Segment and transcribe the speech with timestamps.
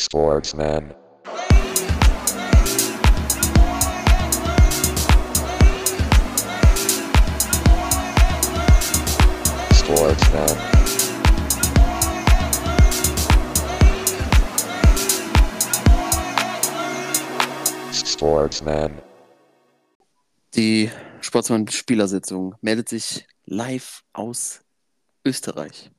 [0.00, 0.94] Sportsman.
[9.74, 10.56] Sportsman.
[17.92, 19.02] Sportsman.
[20.54, 20.90] Die
[21.20, 24.60] Sportsmann-Spielersitzung meldet sich live aus
[25.24, 25.90] Österreich.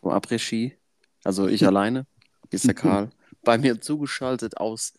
[0.00, 0.78] Vom Après-Ski.
[1.24, 2.06] Also ich alleine.
[2.52, 3.08] Hier ist der Karl.
[3.44, 4.92] Bei mir zugeschaltet aus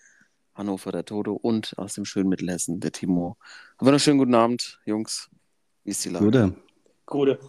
[0.55, 3.37] Hannover, der Toto, und aus dem schönen Mittelhessen, der Timo.
[3.77, 5.29] Aber einen schönen guten Abend, Jungs.
[5.83, 6.25] Wie ist die Lage?
[6.25, 6.55] Gute.
[7.05, 7.39] Gute.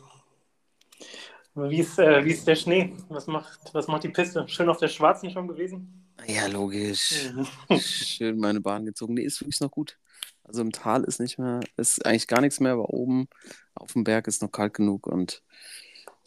[1.54, 2.94] Wie ist, äh, wie ist der Schnee?
[3.08, 4.46] Was macht, was macht die Piste?
[4.46, 6.06] Schön auf der Schwarzen schon gewesen?
[6.26, 7.30] Ja, logisch.
[7.80, 9.14] Schön meine Bahn gezogen.
[9.14, 9.98] Nee, ist wirklich noch gut.
[10.42, 13.26] Also im Tal ist nicht mehr, ist eigentlich gar nichts mehr, aber oben
[13.74, 15.42] auf dem Berg ist noch kalt genug und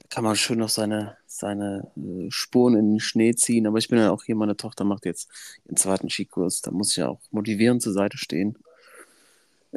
[0.09, 3.67] kann man schön noch seine, seine äh, Spuren in den Schnee ziehen.
[3.67, 5.30] Aber ich bin ja auch hier, meine Tochter macht jetzt
[5.66, 6.61] ihren zweiten Skikurs.
[6.61, 8.58] Da muss ich ja auch motivierend zur Seite stehen.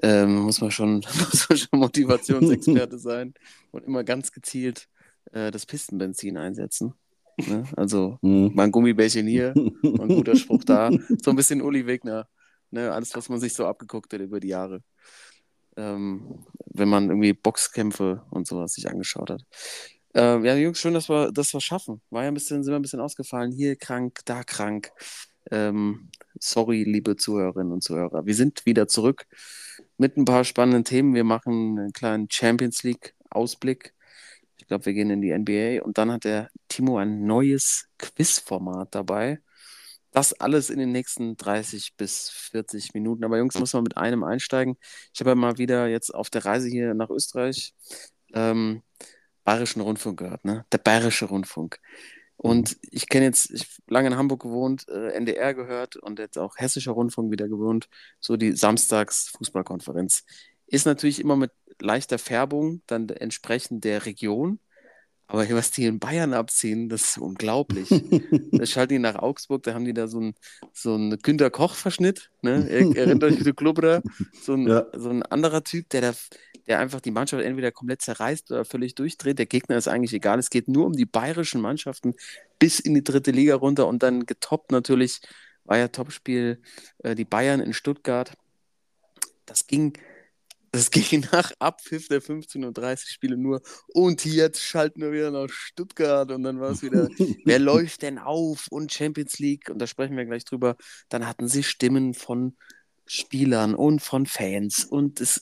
[0.02, 3.34] Ähm, muss man schon, muss man schon Motivationsexperte sein
[3.72, 4.88] und immer ganz gezielt
[5.32, 6.94] äh, das Pistenbenzin einsetzen.
[7.46, 7.64] Ne?
[7.76, 8.52] Also Mhm.
[8.54, 10.90] mal ein Gummibärchen hier und ein guter Spruch da.
[11.22, 12.28] So ein bisschen Uli Wegner.
[12.70, 12.92] Ne?
[12.92, 14.82] Alles, was man sich so abgeguckt hat über die Jahre.
[15.76, 19.44] Ähm, wenn man irgendwie Boxkämpfe und sowas sich angeschaut hat.
[20.14, 22.02] Ähm, ja, Jungs, schön, dass wir das schaffen.
[22.10, 23.52] War ja ein bisschen, sind wir ein bisschen ausgefallen.
[23.52, 24.90] Hier krank, da krank.
[25.50, 28.26] Ähm, sorry, liebe Zuhörerinnen und Zuhörer.
[28.26, 29.26] Wir sind wieder zurück
[29.98, 31.14] mit ein paar spannenden Themen.
[31.14, 33.94] Wir machen einen kleinen Champions League-Ausblick.
[34.58, 38.94] Ich glaube, wir gehen in die NBA und dann hat der Timo ein neues Quizformat
[38.94, 39.40] dabei.
[40.12, 43.24] Das alles in den nächsten 30 bis 40 Minuten.
[43.24, 44.76] Aber Jungs, muss man mit einem einsteigen.
[45.14, 47.74] Ich habe ja mal wieder jetzt auf der Reise hier nach Österreich
[48.34, 48.82] ähm,
[49.44, 50.64] Bayerischen Rundfunk gehört, ne?
[50.72, 51.78] Der Bayerische Rundfunk.
[52.36, 56.38] Und ich kenne jetzt, ich habe lange in Hamburg gewohnt, äh, NDR gehört und jetzt
[56.38, 60.24] auch Hessischer Rundfunk wieder gewohnt, so die Samstags-Fußballkonferenz.
[60.66, 64.58] Ist natürlich immer mit leichter Färbung, dann entsprechend der Region.
[65.30, 67.88] Aber was die in Bayern abziehen, das ist unglaublich.
[68.50, 70.34] da schalten die nach Augsburg, da haben die da so einen
[70.72, 72.30] so Günter Koch-Verschnitt.
[72.42, 72.66] Ne?
[72.70, 74.02] Er, erinnert euch an Klubber,
[74.42, 74.86] so ein, Ja.
[74.92, 76.12] so ein anderer Typ, der, da,
[76.66, 79.38] der einfach die Mannschaft entweder komplett zerreißt oder völlig durchdreht.
[79.38, 80.40] Der Gegner ist eigentlich egal.
[80.40, 82.14] Es geht nur um die bayerischen Mannschaften
[82.58, 85.20] bis in die dritte Liga runter und dann getoppt natürlich
[85.64, 86.60] war ja Topspiel
[86.98, 88.32] äh, die Bayern in Stuttgart.
[89.46, 89.92] Das ging,
[90.72, 93.60] das ging nach Abpfiff der 15.30 Uhr Spiele nur.
[93.88, 97.08] Und jetzt schalten wir wieder nach Stuttgart und dann war es wieder,
[97.44, 100.76] wer läuft denn auf und Champions League und da sprechen wir gleich drüber.
[101.08, 102.56] Dann hatten sie Stimmen von
[103.06, 105.40] Spielern und von Fans und es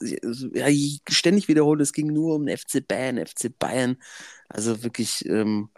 [0.54, 0.66] ja,
[1.10, 3.98] ständig wiederholt, es ging nur um den FC Bayern, FC Bayern.
[4.48, 5.68] Also wirklich ähm,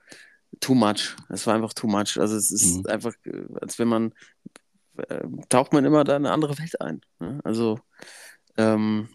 [0.60, 1.16] too much.
[1.28, 2.16] Es war einfach too much.
[2.18, 2.86] Also es ist Mhm.
[2.86, 4.14] einfach, äh, als wenn man
[4.98, 7.00] äh, taucht man immer da in eine andere Welt ein.
[7.18, 7.40] Ne?
[7.44, 7.80] Also
[8.56, 9.08] ähm,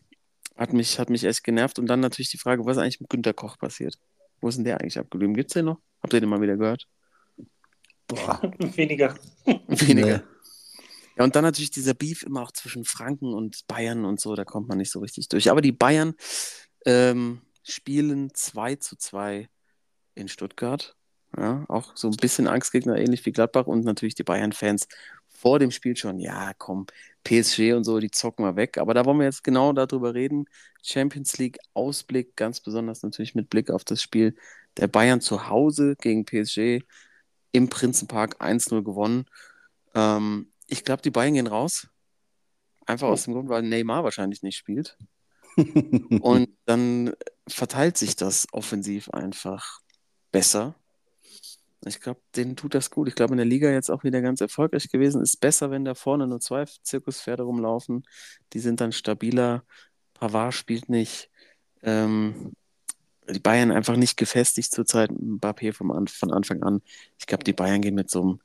[0.55, 1.79] hat mich, hat mich echt genervt.
[1.79, 3.97] Und dann natürlich die Frage, was ist eigentlich mit Günter Koch passiert?
[4.41, 5.35] Wo ist denn der eigentlich abgeblieben?
[5.35, 5.79] Gibt es den noch?
[6.01, 6.87] Habt ihr den mal wieder gehört?
[8.07, 8.41] Boah.
[8.59, 9.15] Weniger.
[9.67, 10.17] Weniger.
[10.17, 10.23] Nee.
[11.17, 14.43] Ja, und dann natürlich dieser Beef immer auch zwischen Franken und Bayern und so, da
[14.43, 15.49] kommt man nicht so richtig durch.
[15.49, 16.13] Aber die Bayern
[16.85, 19.47] ähm, spielen 2 zu 2
[20.15, 20.95] in Stuttgart.
[21.37, 24.87] Ja, auch so ein bisschen Angstgegner, ähnlich wie Gladbach und natürlich die Bayern-Fans
[25.27, 26.85] vor dem Spiel schon, ja, komm,
[27.25, 28.77] PSG und so, die zocken wir weg.
[28.77, 30.45] Aber da wollen wir jetzt genau darüber reden.
[30.81, 34.35] Champions League Ausblick, ganz besonders natürlich mit Blick auf das Spiel
[34.77, 36.83] der Bayern zu Hause gegen PSG
[37.51, 39.25] im Prinzenpark 1-0 gewonnen.
[39.93, 41.87] Ähm, ich glaube, die Bayern gehen raus.
[42.85, 44.97] Einfach aus dem Grund, weil Neymar wahrscheinlich nicht spielt.
[46.21, 47.13] Und dann
[47.47, 49.79] verteilt sich das offensiv einfach
[50.31, 50.75] besser.
[51.87, 53.07] Ich glaube, denen tut das gut.
[53.07, 55.21] Ich glaube, in der Liga jetzt auch wieder ganz erfolgreich gewesen.
[55.21, 58.03] Ist besser, wenn da vorne nur zwei Zirkuspferde rumlaufen.
[58.53, 59.63] Die sind dann stabiler.
[60.15, 61.29] Pavard spielt nicht.
[61.83, 62.53] Ähm,
[63.29, 65.11] die Bayern einfach nicht gefestigt zurzeit.
[65.11, 66.81] Mbappé vom An von Anfang an.
[67.19, 68.39] Ich glaube, die Bayern gehen mit so einem,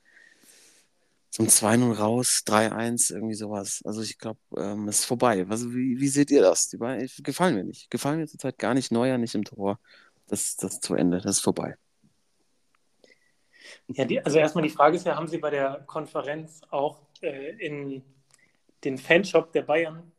[1.39, 3.83] einem 2-0 raus, 3-1, irgendwie sowas.
[3.85, 5.47] Also ich glaube, ähm, es ist vorbei.
[5.49, 6.69] Also wie, wie seht ihr das?
[6.69, 7.91] Die Bayern gefallen mir nicht.
[7.91, 8.93] Gefallen mir zurzeit gar nicht.
[8.93, 9.79] Neuer nicht im Tor.
[10.29, 11.21] Das ist zu Ende.
[11.21, 11.77] Das ist vorbei.
[13.89, 17.57] Ja, die, also erstmal die Frage ist ja, haben Sie bei der Konferenz auch äh,
[17.59, 18.03] in
[18.85, 20.13] den Fanshop der Bayern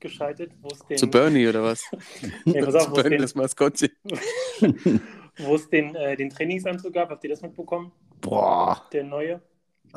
[0.00, 1.82] geschaltet, wo es den, Zu Bernie oder was?
[2.44, 3.90] Ja, pass auf, Zu wo es Bernie, den, das Maskottchen.
[5.38, 7.10] wo es den, äh, den Trainingsanzug gab?
[7.10, 7.92] Habt ihr das mitbekommen?
[8.20, 8.86] Boah.
[8.92, 9.40] Der neue?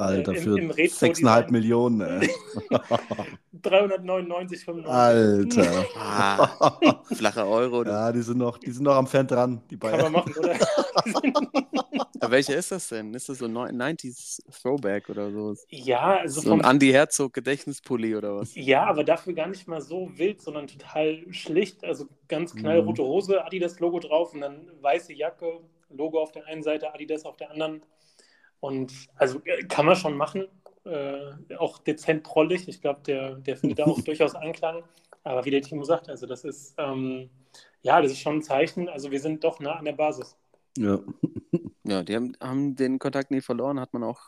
[0.01, 1.51] Alter, im- für im Retro 6,5 Design.
[1.51, 2.29] Millionen, ey.
[3.61, 4.85] 399,95.
[4.85, 5.85] Alter.
[5.95, 6.79] Ah,
[7.13, 7.83] flache Euro.
[7.83, 7.91] du.
[7.91, 10.13] Ja, die sind noch, die sind noch am Fan dran, die Kann man Bayern.
[10.13, 10.55] machen, oder?
[12.23, 13.13] Aber welcher ist das denn?
[13.13, 15.55] Ist das so ein 90s Throwback oder so?
[15.69, 18.53] ja, also So ein vom, Andy Herzog Gedächtnispulli oder was?
[18.55, 21.83] ja, aber dafür gar nicht mal so wild, sondern total schlicht.
[21.83, 22.59] Also ganz Mhm.
[22.59, 27.37] knallrote Hose, Adidas-Logo drauf und dann weiße Jacke, Logo auf der einen Seite, Adidas auf
[27.37, 27.81] der anderen.
[28.61, 30.47] Und also äh, kann man schon machen.
[30.85, 32.67] Äh, auch dezent prollig.
[32.67, 34.83] Ich glaube, der, der findet da auch durchaus Anklang.
[35.23, 37.29] Aber wie der Timo sagt, also das ist, ähm,
[37.81, 38.87] ja, das ist schon ein Zeichen.
[38.87, 40.37] Also wir sind doch nah an der Basis.
[40.77, 40.99] Ja.
[41.83, 44.21] Ja, die haben, haben den Kontakt nie verloren, hat man auch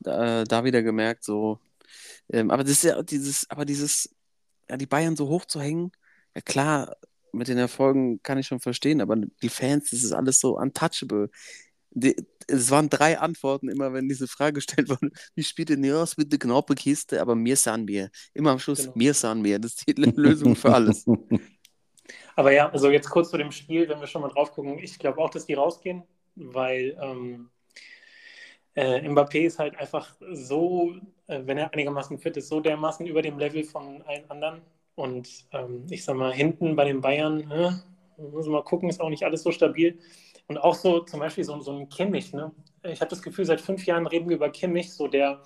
[0.00, 1.24] da, da wieder gemerkt.
[1.24, 1.58] So.
[2.30, 4.14] Ähm, aber das ist ja dieses, aber dieses,
[4.68, 5.92] ja, die Bayern so hoch zu hängen,
[6.34, 6.94] ja klar,
[7.32, 11.30] mit den Erfolgen kann ich schon verstehen, aber die Fans, das ist alles so untouchable.
[11.90, 12.14] Die,
[12.48, 16.16] es waren drei Antworten immer, wenn diese Frage gestellt wurde, wie spielt denn ja, es
[16.18, 18.10] wird eine knappe Kiste, aber mir sahen wir.
[18.34, 18.92] Immer am Schluss, Genau.
[18.94, 19.58] mir sahen wir.
[19.58, 21.04] Das ist die Lösung für alles.
[22.36, 24.98] Aber ja, also jetzt kurz zu dem Spiel, wenn wir schon mal drauf gucken, ich
[24.98, 26.02] glaube auch, dass die rausgehen,
[26.34, 27.48] weil ähm,
[28.74, 30.94] äh, Mbappé ist halt einfach so,
[31.26, 34.62] äh, wenn er einigermaßen fit ist, so dermaßen über dem Level von allen anderen.
[34.96, 37.70] Und ähm, ich sag mal, hinten bei den Bayern, äh,
[38.18, 39.98] muss man mal gucken, ist auch nicht alles so stabil.
[40.46, 42.32] Und auch so zum Beispiel so, so ein Kimmich.
[42.32, 42.52] Ne?
[42.82, 45.42] Ich habe das Gefühl, seit fünf Jahren reden wir über Kimmich, so der,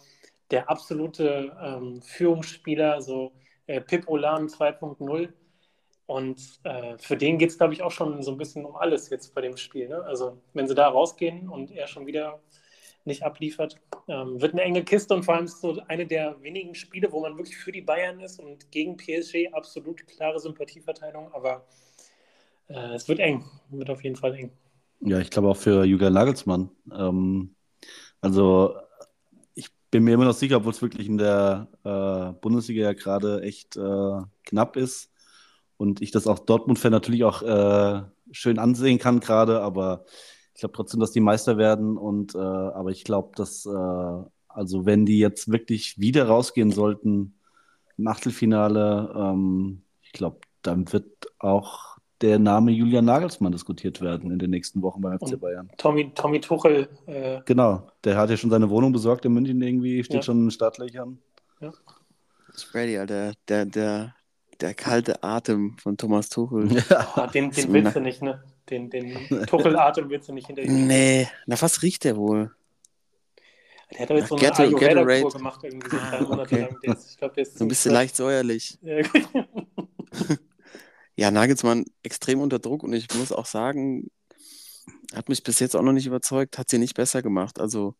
[0.50, 3.32] der absolute ähm, Führungsspieler, so
[3.66, 5.32] äh, Pip Olan 2.0.
[6.06, 9.10] Und äh, für den geht es, glaube ich, auch schon so ein bisschen um alles
[9.10, 9.88] jetzt bei dem Spiel.
[9.88, 10.02] Ne?
[10.02, 12.40] Also, wenn sie da rausgehen und er schon wieder
[13.04, 13.76] nicht abliefert,
[14.08, 17.20] ähm, wird eine enge Kiste und vor allem ist so eine der wenigen Spiele, wo
[17.20, 21.32] man wirklich für die Bayern ist und gegen PSG absolut klare Sympathieverteilung.
[21.34, 21.66] Aber
[22.68, 24.50] äh, es wird eng, wird auf jeden Fall eng.
[25.00, 26.70] Ja, ich glaube auch für Julian Nagelsmann.
[26.92, 27.54] Ähm,
[28.20, 28.76] also
[29.54, 33.42] ich bin mir immer noch sicher, obwohl es wirklich in der äh, Bundesliga ja gerade
[33.42, 35.12] echt äh, knapp ist
[35.78, 38.02] und ich das auch Dortmund-Fan natürlich auch äh,
[38.32, 40.06] schön ansehen kann gerade, aber
[40.54, 43.70] ich glaube trotzdem, dass die Meister werden und äh, aber ich glaube, dass äh,
[44.48, 47.38] also wenn die jetzt wirklich wieder rausgehen sollten
[47.98, 54.38] im Achtelfinale, ähm, ich glaube, dann wird auch der Name Julian Nagelsmann diskutiert werden in
[54.38, 55.70] den nächsten Wochen beim FC Bayern.
[55.76, 60.02] Tommy, Tommy Tuchel, äh, Genau, der hat ja schon seine Wohnung besorgt in München irgendwie,
[60.02, 60.22] steht Ja.
[60.22, 61.18] schon in den Startlöchern.
[62.72, 64.14] Brady, Alter, der, der,
[64.60, 66.68] der kalte Atem von Thomas Tuchel.
[66.90, 68.42] ah, den, den willst du nicht, ne?
[68.68, 69.14] Den, den
[69.46, 70.86] Tuchel-Atem willst du nicht hinter ihm.
[70.86, 72.50] Nee, na was riecht der wohl?
[73.92, 75.38] Der hat doch jetzt so eine Ayurveda-Kur Gatorade.
[75.38, 76.60] gemacht, irgendwie so Ah, drei Monate okay.
[76.60, 76.76] lang.
[76.84, 78.78] Der ist, ich glaube, der ist So ein bisschen leicht säuerlich.
[81.18, 84.08] Ja, Nagelsmann extrem unter Druck und ich muss auch sagen,
[85.14, 87.58] hat mich bis jetzt auch noch nicht überzeugt, hat sie nicht besser gemacht.
[87.60, 87.96] Also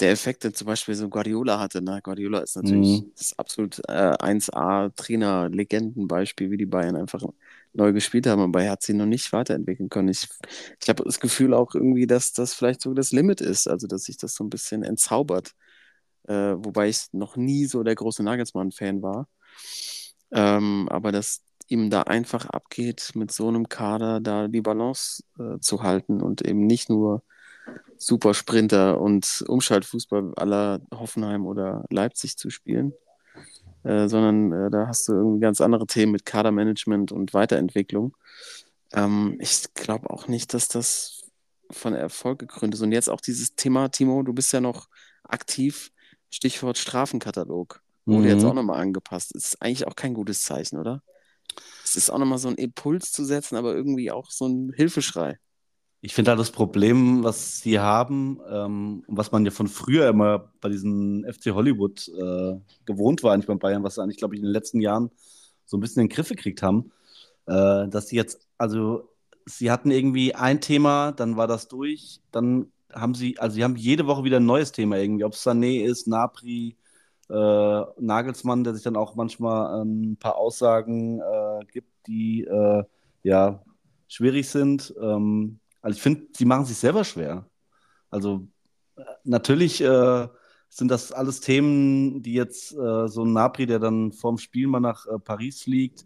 [0.00, 2.00] der Effekt, den zum Beispiel so Guardiola hatte, ne?
[2.02, 3.12] Guardiola ist natürlich Mhm.
[3.18, 7.24] das absolut äh, 1A-Trainer, Legendenbeispiel, wie die Bayern einfach
[7.72, 10.08] neu gespielt haben, aber er hat sie noch nicht weiterentwickeln können.
[10.10, 10.28] Ich,
[10.80, 14.04] ich habe das Gefühl auch irgendwie, dass das vielleicht so das Limit ist, also dass
[14.04, 15.52] sich das so ein bisschen entzaubert.
[16.28, 19.28] Äh, wobei ich noch nie so der große Nagelsmann-Fan war.
[20.32, 25.58] Ähm, aber dass ihm da einfach abgeht, mit so einem Kader da die Balance äh,
[25.60, 27.22] zu halten und eben nicht nur
[27.98, 32.94] Supersprinter und Umschaltfußball aller Hoffenheim oder Leipzig zu spielen,
[33.84, 38.16] äh, sondern äh, da hast du irgendwie ganz andere Themen mit Kadermanagement und Weiterentwicklung.
[38.92, 41.22] Ähm, ich glaube auch nicht, dass das
[41.70, 42.82] von Erfolg gekrönt ist.
[42.82, 44.88] Und jetzt auch dieses Thema, Timo, du bist ja noch
[45.24, 45.90] aktiv,
[46.30, 47.82] Stichwort Strafenkatalog.
[48.08, 48.48] Wurde jetzt Mhm.
[48.50, 49.34] auch nochmal angepasst.
[49.34, 51.02] Ist eigentlich auch kein gutes Zeichen, oder?
[51.84, 55.38] Es ist auch nochmal so ein Impuls zu setzen, aber irgendwie auch so ein Hilfeschrei.
[56.00, 60.52] Ich finde halt das Problem, was sie haben, ähm, was man ja von früher immer
[60.60, 64.40] bei diesen FC Hollywood äh, gewohnt war, eigentlich bei Bayern, was sie eigentlich, glaube ich,
[64.40, 65.10] in den letzten Jahren
[65.64, 66.92] so ein bisschen in den Griff gekriegt haben,
[67.46, 69.08] äh, dass sie jetzt, also
[69.46, 73.76] sie hatten irgendwie ein Thema, dann war das durch, dann haben sie, also sie haben
[73.76, 76.76] jede Woche wieder ein neues Thema irgendwie, ob es Sané ist, Napri,
[77.30, 82.84] äh, Nagelsmann, der sich dann auch manchmal ähm, ein paar Aussagen äh, gibt, die äh,
[83.22, 83.62] ja
[84.08, 84.94] schwierig sind.
[85.00, 87.48] Ähm, also ich finde, sie machen sich selber schwer.
[88.10, 88.46] Also
[88.96, 90.28] äh, natürlich äh,
[90.68, 94.80] sind das alles Themen, die jetzt äh, so ein Napri, der dann vorm Spiel mal
[94.80, 96.04] nach Paris fliegt,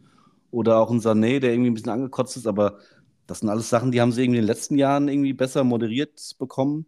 [0.50, 2.78] oder auch ein Sané, der irgendwie ein bisschen angekotzt ist, aber
[3.26, 6.36] das sind alles Sachen, die haben sie irgendwie in den letzten Jahren irgendwie besser moderiert
[6.38, 6.86] bekommen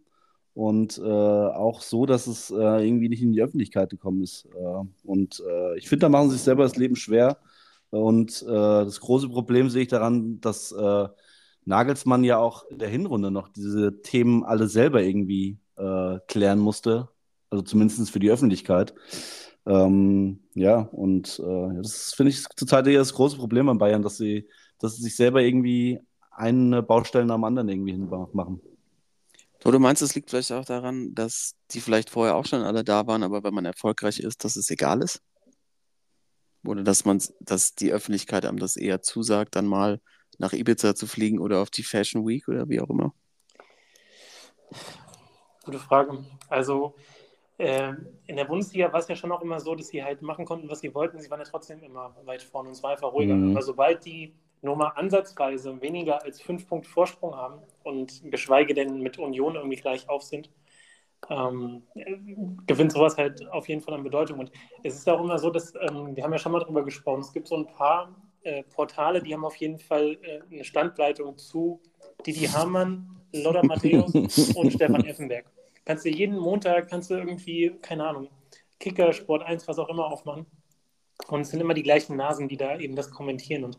[0.53, 4.47] und äh, auch so, dass es äh, irgendwie nicht in die Öffentlichkeit gekommen ist.
[4.53, 7.37] Äh, und äh, ich finde, da machen sie sich selber das Leben schwer.
[7.89, 11.07] Und äh, das große Problem sehe ich daran, dass äh,
[11.65, 15.57] Nagelsmann ja auch in der Hinrunde noch diese Themen alle selber irgendwie
[16.27, 17.07] klären musste.
[17.49, 18.93] Also zumindest für die Öffentlichkeit.
[19.65, 24.47] Ähm, ja, und das finde ich zurzeit eher das große Problem an Bayern, dass sie,
[24.77, 28.61] dass sie sich selber irgendwie eine Baustelle nach dem anderen irgendwie hinmachen.
[29.63, 33.05] Du meinst, es liegt vielleicht auch daran, dass die vielleicht vorher auch schon alle da
[33.05, 35.21] waren, aber wenn man erfolgreich ist, dass es egal ist?
[36.65, 39.99] Oder dass man, dass die Öffentlichkeit einem das eher zusagt, dann mal
[40.37, 43.13] nach Ibiza zu fliegen oder auf die Fashion Week oder wie auch immer?
[45.63, 46.23] Gute Frage.
[46.49, 46.95] Also
[47.57, 47.93] äh,
[48.25, 50.69] in der Bundesliga war es ja schon auch immer so, dass sie halt machen konnten,
[50.69, 51.19] was sie wollten.
[51.19, 53.35] Sie waren ja trotzdem immer weit vorne und es war einfach ruhiger.
[53.35, 53.51] Mhm.
[53.51, 59.01] Aber sobald die nur mal ansatzweise weniger als fünf Punkte Vorsprung haben und geschweige denn
[59.01, 60.49] mit Union irgendwie gleich auf sind,
[61.29, 61.83] ähm,
[62.67, 64.39] gewinnt sowas halt auf jeden Fall an Bedeutung.
[64.39, 64.51] Und
[64.83, 67.33] es ist auch immer so, dass, ähm, wir haben ja schon mal drüber gesprochen, es
[67.33, 71.79] gibt so ein paar äh, Portale, die haben auf jeden Fall äh, eine Standleitung zu
[72.25, 74.13] Didi Hamann, Lothar Matthäus
[74.55, 75.45] und Stefan Effenberg.
[75.85, 78.29] Kannst du jeden Montag, kannst du irgendwie, keine Ahnung,
[78.79, 80.45] Kicker, Sport 1, was auch immer aufmachen.
[81.27, 83.63] Und es sind immer die gleichen Nasen, die da eben das kommentieren.
[83.63, 83.77] Und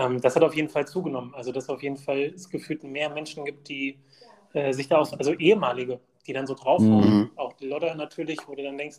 [0.00, 1.34] ähm, das hat auf jeden Fall zugenommen.
[1.34, 3.98] Also, dass auf jeden Fall es gefühlt mehr Menschen gibt, die
[4.54, 7.18] äh, sich da aus, also ehemalige, die dann so draufhauen.
[7.18, 7.30] Mhm.
[7.36, 8.98] Auch die Lodder natürlich, wo du dann denkst,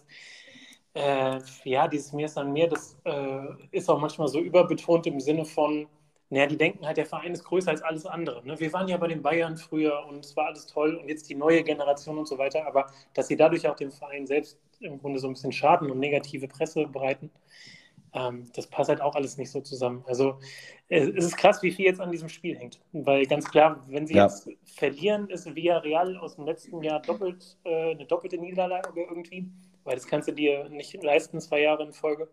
[0.93, 5.19] äh, ja, dieses Mir ist an mir, das äh, ist auch manchmal so überbetont im
[5.19, 5.87] Sinne von,
[6.29, 8.45] naja, die denken halt, der Verein ist größer als alles andere.
[8.45, 8.59] Ne?
[8.59, 11.35] Wir waren ja bei den Bayern früher und es war alles toll und jetzt die
[11.35, 15.19] neue Generation und so weiter, aber dass sie dadurch auch dem Verein selbst im Grunde
[15.19, 17.31] so ein bisschen Schaden und negative Presse bereiten,
[18.13, 20.03] ähm, das passt halt auch alles nicht so zusammen.
[20.07, 20.39] Also
[20.89, 22.81] es ist krass, wie viel jetzt an diesem Spiel hängt.
[22.91, 24.25] Weil ganz klar, wenn sie ja.
[24.25, 29.49] jetzt verlieren, ist Villarreal aus dem letzten Jahr doppelt, äh, eine doppelte Niederlage irgendwie,
[29.83, 32.27] weil das kannst du dir nicht leisten, zwei Jahre in Folge.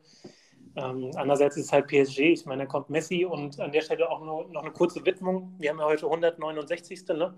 [0.77, 4.11] Ähm, andererseits ist es halt PSG, ich meine, da kommt Messi und an der Stelle
[4.11, 5.55] auch nur, noch eine kurze Widmung.
[5.59, 7.07] Wir haben ja heute 169.
[7.09, 7.35] Ne?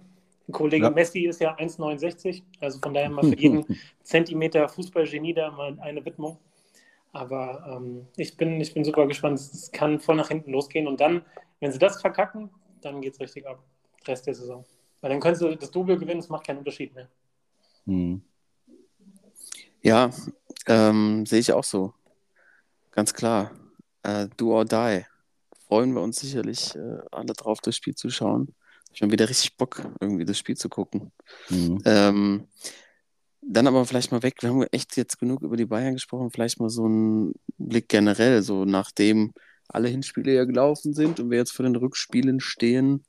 [0.50, 0.90] Kollege ja.
[0.90, 3.64] Messi ist ja 1,69, also von daher mal für jeden
[4.02, 6.38] Zentimeter Fußballgenie da mal eine Widmung.
[7.12, 9.38] Aber ähm, ich, bin, ich bin super gespannt.
[9.38, 10.86] Es kann voll nach hinten losgehen.
[10.86, 11.22] Und dann,
[11.58, 12.50] wenn sie das verkacken,
[12.80, 13.62] dann geht es richtig ab.
[14.06, 14.64] Rest der Saison.
[15.00, 17.08] Weil dann können sie das Double gewinnen, es macht keinen Unterschied mehr.
[17.86, 18.22] Hm.
[19.82, 20.10] Ja,
[20.66, 21.94] ähm, sehe ich auch so.
[22.90, 23.52] Ganz klar.
[24.02, 25.04] Äh, do or die.
[25.66, 28.54] Freuen wir uns sicherlich äh, alle drauf, das Spiel zu schauen.
[28.92, 31.12] Ich habe wieder richtig Bock, irgendwie das Spiel zu gucken.
[31.48, 31.80] Mhm.
[31.84, 32.48] Ähm,
[33.52, 34.37] dann aber vielleicht mal weg.
[34.40, 36.30] Wir haben echt jetzt genug über die Bayern gesprochen.
[36.30, 39.33] Vielleicht mal so einen Blick generell, so nachdem
[39.69, 43.04] alle Hinspiele ja gelaufen sind und wir jetzt vor den Rückspielen stehen.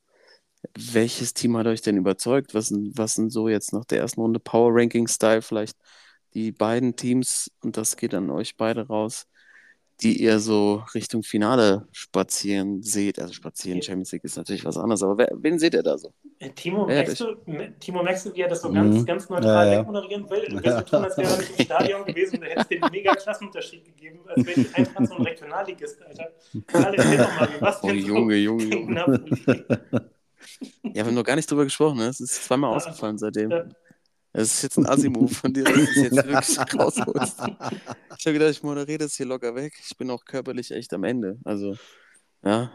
[0.78, 2.54] Welches Team hat euch denn überzeugt?
[2.54, 5.78] Was, was sind so jetzt nach der ersten Runde Power Ranking Style vielleicht
[6.34, 9.28] die beiden Teams und das geht an euch beide raus,
[10.02, 13.20] die ihr so Richtung Finale spazieren seht.
[13.20, 16.12] Also spazieren, Champions League ist natürlich was anderes, aber wer, wen seht ihr da so?
[16.40, 17.36] Äh, Timo, ja, merkst, du,
[17.80, 19.06] Timo merkst du, wie er das so ganz, mhm.
[19.06, 19.80] ganz neutral ja, ja.
[19.80, 20.46] wegmoderieren will?
[20.50, 22.82] Du wirst so tun, als wäre er nicht im Stadion gewesen und du hättest den
[22.92, 26.30] mega Klassenunterschied gegeben, als wäre ich einfach so ein Regionalligist, Alter.
[26.74, 29.26] Alle, doch mal, was oh, Junge, Junge, Junge.
[30.84, 32.06] ja, wir haben noch gar nicht drüber gesprochen, ne?
[32.08, 33.52] Es ist zweimal ausgefallen seitdem.
[34.34, 37.40] Das ist jetzt ein Asimo von dir, dass du es jetzt wirklich rausholst.
[38.18, 39.74] Ich habe gedacht, ich moderiere das hier locker weg.
[39.86, 41.38] Ich bin auch körperlich echt am Ende.
[41.44, 41.76] Also,
[42.44, 42.72] ja,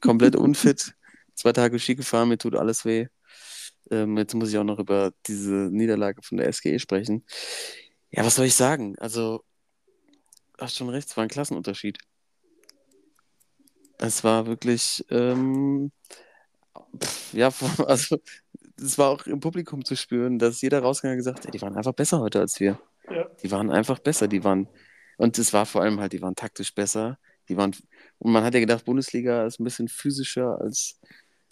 [0.00, 0.94] komplett unfit.
[1.34, 3.06] Zwei Tage Ski gefahren, mir tut alles weh.
[3.90, 7.24] Ähm, jetzt muss ich auch noch über diese Niederlage von der SGE sprechen.
[8.10, 8.96] Ja, was soll ich sagen?
[8.98, 9.42] Also,
[10.58, 11.98] hast schon recht, es war ein Klassenunterschied.
[13.98, 15.92] Es war wirklich, ähm,
[16.98, 17.50] pff, ja,
[17.86, 18.18] also
[18.80, 21.76] es war auch im Publikum zu spüren, dass jeder rausgegangen hat gesagt, ey, die waren
[21.76, 22.80] einfach besser heute als wir.
[23.10, 23.28] Ja.
[23.42, 24.68] Die waren einfach besser, die waren,
[25.16, 27.18] und es war vor allem halt, die waren taktisch besser.
[27.48, 27.74] Die waren,
[28.18, 31.00] und man hat ja gedacht, Bundesliga ist ein bisschen physischer als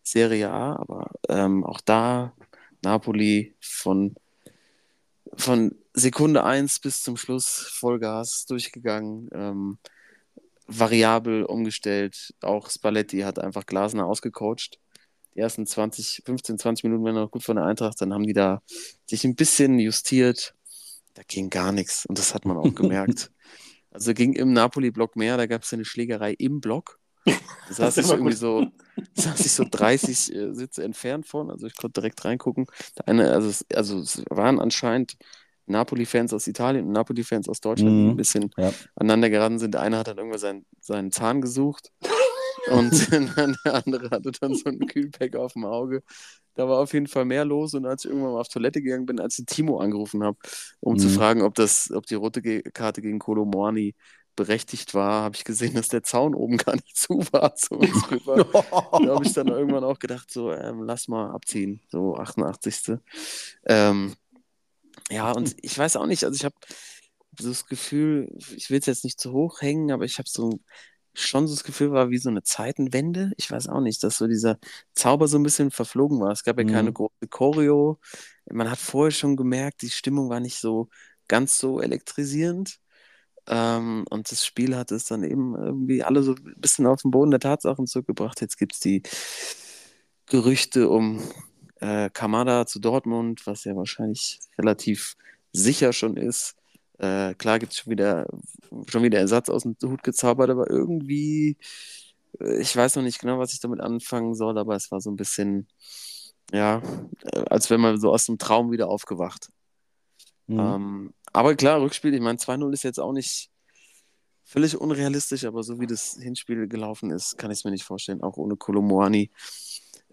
[0.03, 2.35] Serie A, aber ähm, auch da
[2.83, 4.15] Napoli von,
[5.35, 9.79] von Sekunde 1 bis zum Schluss Vollgas durchgegangen, ähm,
[10.67, 12.35] variabel umgestellt.
[12.43, 14.79] Auch Spalletti hat einfach Glasner ausgecoacht
[15.39, 18.33] die ersten 20, 15, 20 Minuten waren noch gut von der Eintracht, dann haben die
[18.33, 18.61] da
[19.07, 20.55] sich ein bisschen justiert.
[21.15, 23.31] Da ging gar nichts und das hat man auch gemerkt.
[23.91, 27.01] Also ging im Napoli-Block mehr, da gab es eine Schlägerei im Block.
[27.25, 27.33] Da
[27.71, 28.67] saß ich irgendwie so,
[29.15, 32.67] saß ich so 30 äh, Sitze entfernt von, also ich konnte direkt reingucken.
[33.07, 35.17] Eine, also, es, also es waren anscheinend
[35.65, 38.11] Napoli-Fans aus Italien und Napoli-Fans aus Deutschland, die mhm.
[38.11, 38.73] ein bisschen ja.
[38.95, 39.73] aneinander geraten sind.
[39.73, 41.91] Der eine hat dann irgendwann seinen, seinen Zahn gesucht.
[42.71, 42.93] Und
[43.65, 46.03] der andere hatte dann so ein Kühlpack auf dem Auge.
[46.55, 47.75] Da war auf jeden Fall mehr los.
[47.75, 50.37] Und als ich irgendwann mal auf Toilette gegangen bin, als ich Timo angerufen habe,
[50.81, 50.99] um mhm.
[50.99, 53.95] zu fragen, ob, das, ob die rote Karte gegen Kolo Moani
[54.39, 58.11] berechtigt war, habe ich gesehen, dass der Zaun oben gar nicht zu war zu uns
[58.11, 58.45] rüber.
[58.45, 62.99] da habe ich dann irgendwann auch gedacht, so, ähm, lass mal abziehen, so 88.
[63.67, 64.15] Ähm,
[65.11, 66.55] Ja, und ich weiß auch nicht, also ich habe
[67.39, 70.61] so das Gefühl, ich will es jetzt nicht zu hoch hängen, aber ich habe so
[71.19, 73.33] schon so das Gefühl, war wie so eine Zeitenwende.
[73.39, 74.59] Ich weiß auch nicht, dass so dieser
[74.95, 76.33] Zauber so ein bisschen verflogen war.
[76.33, 76.95] Es gab ja keine Mhm.
[76.95, 78.01] große Choreo.
[78.51, 80.89] Man hat vorher schon gemerkt, die Stimmung war nicht so
[81.29, 82.81] ganz so elektrisierend.
[83.49, 87.13] Ähm, und das Spiel hat es dann eben irgendwie alle so ein bisschen auf den
[87.13, 88.41] Boden der Tatsachen zurückgebracht.
[88.43, 89.03] Jetzt gibt es die
[90.27, 91.23] Gerüchte um
[91.81, 95.17] äh, Kamada zu Dortmund, was ja wahrscheinlich relativ
[95.53, 96.57] sicher schon ist.
[96.99, 98.27] Äh, klar gibt es schon wieder,
[98.89, 101.57] schon wieder Ersatz aus dem Hut gezaubert, aber irgendwie,
[102.41, 105.11] äh, ich weiß noch nicht genau, was ich damit anfangen soll, aber es war so
[105.11, 105.69] ein bisschen,
[106.53, 106.83] ja,
[107.33, 109.51] äh, als wenn man so aus dem Traum wieder aufgewacht.
[110.49, 110.59] Mhm.
[110.59, 113.51] Ähm, aber klar, Rückspiel, ich meine, 2-0 ist jetzt auch nicht
[114.45, 118.23] völlig unrealistisch, aber so wie das Hinspiel gelaufen ist, kann ich es mir nicht vorstellen,
[118.23, 119.31] auch ohne Kolomoani.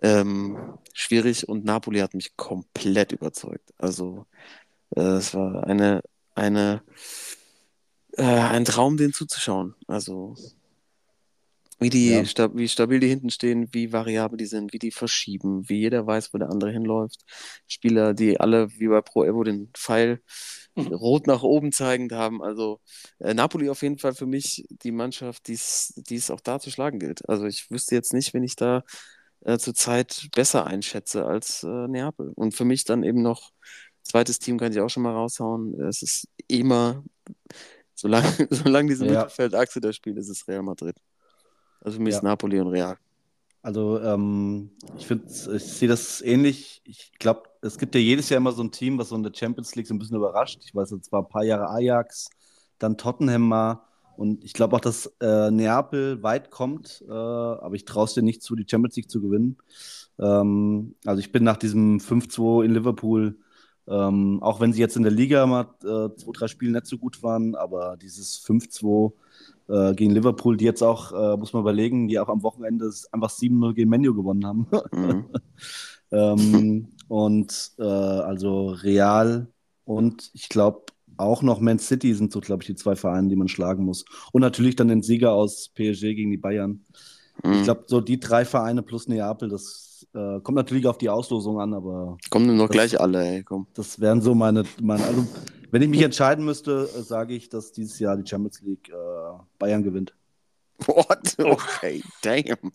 [0.02, 3.74] Ähm, schwierig und Napoli hat mich komplett überzeugt.
[3.78, 4.26] Also,
[4.96, 6.02] äh, es war eine,
[6.36, 6.84] eine,
[8.18, 9.76] äh, ein Traum, den zuzuschauen.
[9.88, 10.36] Also,
[11.80, 12.26] wie, die, Ja.
[12.26, 16.08] sta wie stabil die hinten stehen, wie variabel die sind, wie die verschieben, wie jeder
[16.08, 17.22] weiß, wo der andere hinläuft.
[17.68, 20.22] Spieler, die alle wie bei Pro Evo den Pfeil
[20.78, 20.94] Mhm.
[20.94, 22.44] rot nach oben zeigend haben.
[22.44, 22.82] Also
[23.20, 27.00] äh, Napoli auf jeden Fall für mich die Mannschaft, die es auch da zu schlagen
[27.00, 27.28] gilt.
[27.30, 28.84] Also ich wüsste jetzt nicht, wenn ich da
[29.46, 32.32] äh, zurzeit besser einschätze als äh, Neapel.
[32.36, 33.52] Und für mich dann eben noch,
[34.06, 35.80] zweites Team kann ich auch schon mal raushauen.
[35.82, 37.04] Es ist immer,
[37.94, 39.12] solange, solange diese Ja.
[39.24, 40.96] Mittelfeldachse da spielt, ist es Real Madrid.
[41.82, 42.18] Also für mich Ja.
[42.20, 42.98] ist Napoli und Real.
[43.62, 46.82] Also ähm, ich finde, ich sehe das ähnlich.
[46.86, 49.32] Ich glaube, es gibt ja jedes Jahr immer so ein Team, was so in der
[49.34, 50.62] Champions League so ein bisschen überrascht.
[50.64, 52.30] Ich weiß, jetzt war ein paar Jahre Ajax,
[52.78, 53.82] dann Tottenham mal.
[54.18, 58.22] Und ich glaube auch, dass äh, Neapel weit kommt, äh, aber ich traue es dir
[58.22, 59.58] nicht zu, die Champions League zu gewinnen.
[60.20, 63.38] Ähm, also ich bin nach diesem 5-2 in Liverpool,
[63.88, 66.98] ähm, auch wenn sie jetzt in der Liga mal äh, zwei, drei Spiele nicht so
[66.98, 69.14] gut waren, aber dieses 5-2
[69.68, 73.30] äh, gegen Liverpool, die jetzt auch, äh, muss man überlegen, die auch am Wochenende einfach
[73.32, 74.68] 7-0 gegen Menu gewonnen haben.
[74.92, 75.26] Mhm.
[76.12, 79.48] ähm, und äh, also Real
[79.86, 80.84] und ich glaube
[81.18, 84.04] auch noch Man City sind so, glaube ich, die zwei Vereine, die man schlagen muss.
[84.34, 86.86] Und natürlich dann den Sieger aus PSG gegen die Bayern.
[87.38, 87.64] Ich Mhm.
[87.64, 91.74] glaube, so die drei Vereine plus Neapel, das äh, kommt natürlich auf die Auslosung an,
[91.74, 93.68] aber Kommen nur noch das- gleich alle, ey, komm.
[93.74, 95.28] das wären so meine, meine also
[95.72, 98.94] wenn ich mich entscheiden müsste, äh, sage ich, dass dieses Jahr die Champions League äh,
[99.60, 100.16] Bayern gewinnt.
[100.86, 101.36] What?
[101.40, 102.72] Okay, damn.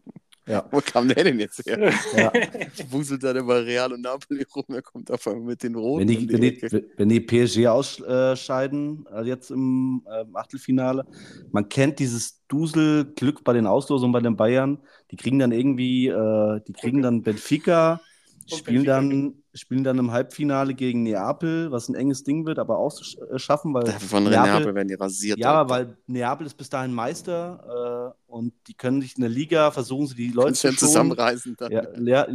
[0.50, 0.66] Ja.
[0.70, 1.92] Wo kam der denn jetzt her?
[2.16, 2.32] Ja.
[2.90, 6.08] Wuselt dann über Real und Napoli rum, er kommt auf einmal mit den Roten Wenn
[6.08, 11.06] die, die wenn, die, wenn die PSG ausscheiden, äh, jetzt im ähm, Achtelfinale,
[11.52, 14.78] man kennt dieses Dusel-Glück bei den Auslosungen bei den Bayern.
[15.10, 18.00] Die kriegen dann irgendwie, äh, die kriegen dann Benfica,
[18.46, 22.78] spielen Benfica, dann, spielen dann im Halbfinale gegen Neapel, was ein enges Ding wird, aber
[22.78, 22.92] auch
[23.32, 25.38] äh, schaffen, weil Von Neapel- Neapel werden die rasiert.
[25.38, 25.70] ja, Alter.
[25.70, 30.06] weil Neapel ist bis dahin Meister äh, und die können sich in der Liga versuchen,
[30.06, 30.78] sie die Leute zu schonen.
[30.78, 31.72] zusammenreißen dann.
[31.72, 32.26] Ja,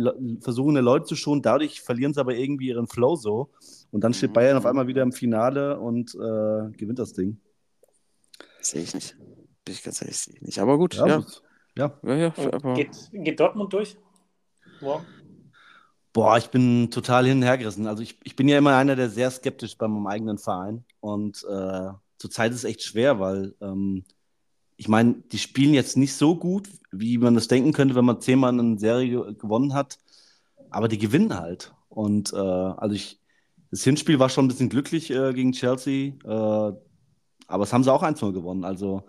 [0.42, 3.50] versuchen eine Leute zu schonen, dadurch verlieren sie aber irgendwie ihren Flow so.
[3.92, 4.34] Und dann steht Mhm.
[4.34, 7.38] Bayern auf einmal wieder im Finale und äh, gewinnt das Ding.
[8.60, 9.16] Sehe ich nicht.
[9.64, 10.60] Bin ich ganz ehrlich, sehe ich nicht.
[10.60, 11.24] Aber gut, Ja, ja.
[11.78, 12.00] ja.
[12.04, 13.96] Ja, ja, aber geht, geht Dortmund durch?
[14.82, 15.06] Morgen?
[16.16, 17.88] Boah, ich bin total hin und her gerissen.
[17.88, 20.86] Also ich, ich bin ja immer einer, der sehr skeptisch bei meinem eigenen Verein.
[21.02, 24.06] Und äh, zurzeit ist es echt schwer, weil ähm,
[24.78, 28.22] ich meine, die spielen jetzt nicht so gut, wie man es denken könnte, wenn man
[28.22, 30.00] zehnmal eine Serie ge- gewonnen hat.
[30.72, 31.74] Aber die gewinnen halt.
[31.90, 33.20] Und äh, also ich,
[33.72, 36.74] das Hinspiel war schon ein bisschen glücklich äh, gegen Chelsea, äh,
[37.48, 38.64] aber es haben sie auch 1-0 gewonnen.
[38.66, 39.04] Also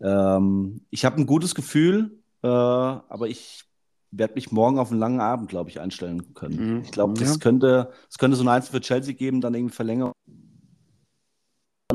[0.00, 3.64] ähm, ich habe ein gutes Gefühl, äh, aber ich
[4.10, 6.76] werde mich morgen auf einen langen Abend, glaube ich, einstellen können.
[6.76, 6.82] Mhm.
[6.82, 7.38] Ich glaube, das, Ja.
[7.38, 10.12] könnte, das könnte so ein Einzel für Chelsea geben, dann irgendwie Verlängerung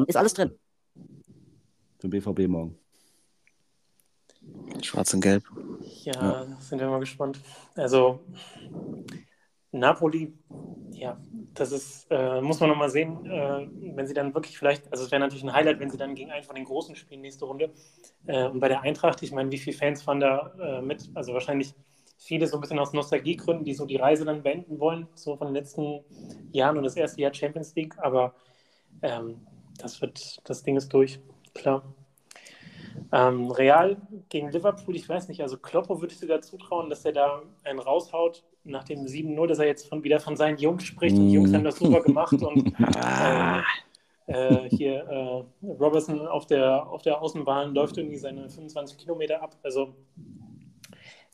[0.07, 0.51] Ist alles drin.
[1.99, 2.77] für den BVB morgen.
[4.81, 5.43] schwarz und gelb.
[6.03, 7.39] Ja, sind wir mal gespannt.
[7.75, 8.19] Also,
[9.71, 10.33] Napoli,
[10.91, 11.17] ja,
[11.53, 15.11] das ist, äh, muss man nochmal sehen, äh, wenn sie dann wirklich vielleicht, also es
[15.11, 17.71] wäre natürlich ein Highlight, wenn sie dann gegen einen von den Großen spielen nächste Runde.
[18.27, 21.09] Äh, und bei der Eintracht, ich meine, wie viele Fans fahren da äh, mit?
[21.15, 21.73] Also wahrscheinlich
[22.23, 25.47] viele so ein bisschen aus Nostalgiegründen, die so die Reise dann beenden wollen, so von
[25.47, 26.01] den letzten
[26.51, 27.95] Jahren und das erste Jahr Champions League.
[27.99, 28.33] Aber
[29.01, 29.41] ähm,
[29.77, 31.19] das wird, das Ding ist durch,
[31.53, 31.83] klar.
[33.11, 33.97] Ähm, Real
[34.29, 37.79] gegen Liverpool, ich weiß nicht, also Kloppo würde ich sogar zutrauen, dass er da einen
[37.79, 41.33] raushaut nach dem 7-0, dass er jetzt von, wieder von seinen Jungs spricht und die
[41.33, 43.61] Jungs haben das super gemacht und äh,
[44.27, 49.55] äh, hier äh, Robertson auf der, auf der Außenbahn läuft irgendwie seine 25 Kilometer ab.
[49.63, 49.95] Also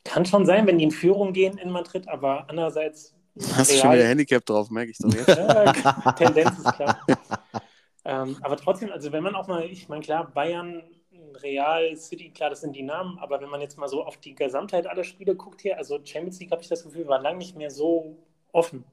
[0.03, 3.15] kann schon sein, wenn die in Führung gehen in Madrid, aber andererseits
[3.53, 5.27] Hast du schon wieder Handicap drauf, merke ich doch jetzt.
[5.38, 6.99] Ja, Tendenz ist klar.
[8.03, 10.83] ähm, aber trotzdem, also wenn man auch mal, ich meine, klar, Bayern,
[11.41, 14.35] Real, City, klar, das sind die Namen, aber wenn man jetzt mal so auf die
[14.35, 17.55] Gesamtheit aller Spiele guckt hier, also Champions League, habe ich das Gefühl, war lange nicht
[17.55, 18.17] mehr so
[18.51, 18.83] offen.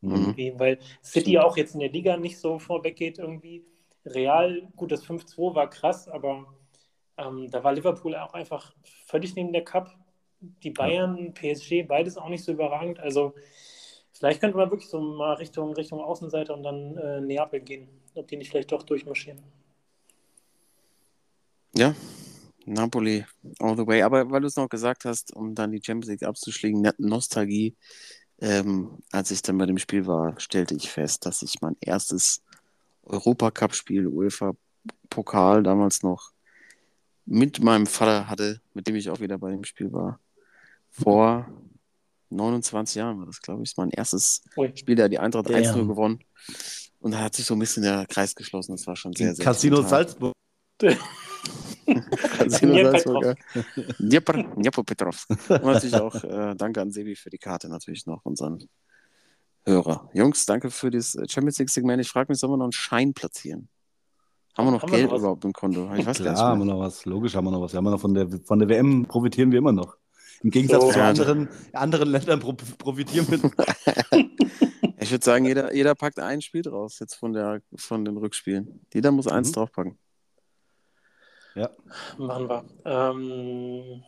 [0.00, 0.34] Mhm.
[0.58, 3.64] Weil City auch jetzt in der Liga nicht so vorweg geht irgendwie.
[4.04, 6.46] Real, gut, das 5-2 war krass, aber
[7.16, 8.74] ähm, da war Liverpool auch einfach
[9.06, 9.96] völlig neben der Cup.
[10.62, 12.98] Die Bayern, PSG, beides auch nicht so überragend.
[13.00, 13.34] Also
[14.12, 18.28] vielleicht könnte man wirklich so mal Richtung, Richtung Außenseite und dann äh, Neapel gehen, ob
[18.28, 19.42] die nicht vielleicht doch durchmarschieren.
[21.76, 21.94] Ja,
[22.66, 23.24] Napoli
[23.58, 24.02] all the way.
[24.02, 27.76] Aber weil du es noch gesagt hast, um dann die Champions League abzuschließen, Ne- Nostalgie.
[28.40, 32.42] Ähm, als ich dann bei dem Spiel war, stellte ich fest, dass ich mein erstes
[33.04, 36.32] Europacup-Spiel, UEFA-Pokal damals noch
[37.26, 40.20] mit meinem Vater hatte, mit dem ich auch wieder bei dem Spiel war.
[40.94, 41.46] Vor
[42.30, 43.76] 29 Jahren war das, glaube ich.
[43.76, 44.72] Mein erstes Ui.
[44.76, 45.56] Spiel, da die Eintracht Damn.
[45.56, 46.20] 1-0 gewonnen.
[47.00, 48.72] Und da hat sich so ein bisschen der Kreis geschlossen.
[48.72, 49.90] Das war schon sehr, sehr Casino brutal.
[49.90, 50.32] Salzburg.
[52.38, 52.90] Casino.
[52.92, 53.82] Salzburg, ja.
[53.98, 55.30] Dnipropetrovsk.
[55.30, 58.68] Und natürlich auch äh, danke an Sebi für die Karte, natürlich noch unseren
[59.66, 60.08] Hörer.
[60.14, 62.00] Jungs, danke für das Champions League-Segment.
[62.00, 63.68] Ich frage mich, sollen wir noch einen Schein platzieren?
[64.56, 65.20] Haben wir noch Haben wir Geld noch was?
[65.20, 65.92] überhaupt im Konto?
[65.94, 67.04] Ich weiß Klar, gar haben wir noch was.
[67.04, 67.72] Logisch haben wir noch was.
[67.72, 69.96] Wir haben ja noch von der, von der WM profitieren wir immer noch.
[70.44, 70.92] Im Gegensatz So.
[70.92, 71.08] zu Ja.
[71.08, 73.40] anderen, anderen Ländern pro, profitieren wir.
[75.00, 78.86] Ich würde sagen, jeder, jeder packt ein Spiel draus jetzt von, der, von den Rückspielen.
[78.94, 79.52] Jeder muss eins Mhm.
[79.52, 79.98] draufpacken.
[81.56, 81.68] ja.
[82.16, 82.64] Machen wir.
[82.86, 84.02] Ähm,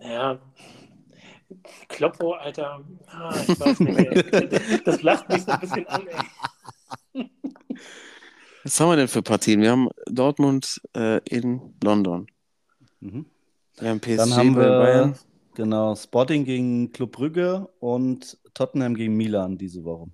[0.00, 0.40] ja.
[1.88, 2.84] Kloppo, Alter.
[3.06, 4.82] Ah, ich weiß nicht.
[4.86, 6.06] Das lacht mich so ein bisschen an,
[7.12, 7.30] ey.
[8.64, 9.60] Was haben wir denn für Partien?
[9.60, 12.26] Wir haben Dortmund äh, in London.
[13.04, 13.26] Mhm.
[13.80, 15.18] Haben PSG Dann haben wir Bayern.
[15.54, 20.10] genau Sporting gegen Club Brügge und Tottenham gegen Milan diese Woche.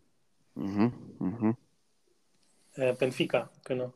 [0.57, 1.57] Mhm, mhm,
[2.74, 3.92] Äh, Benfica, genau.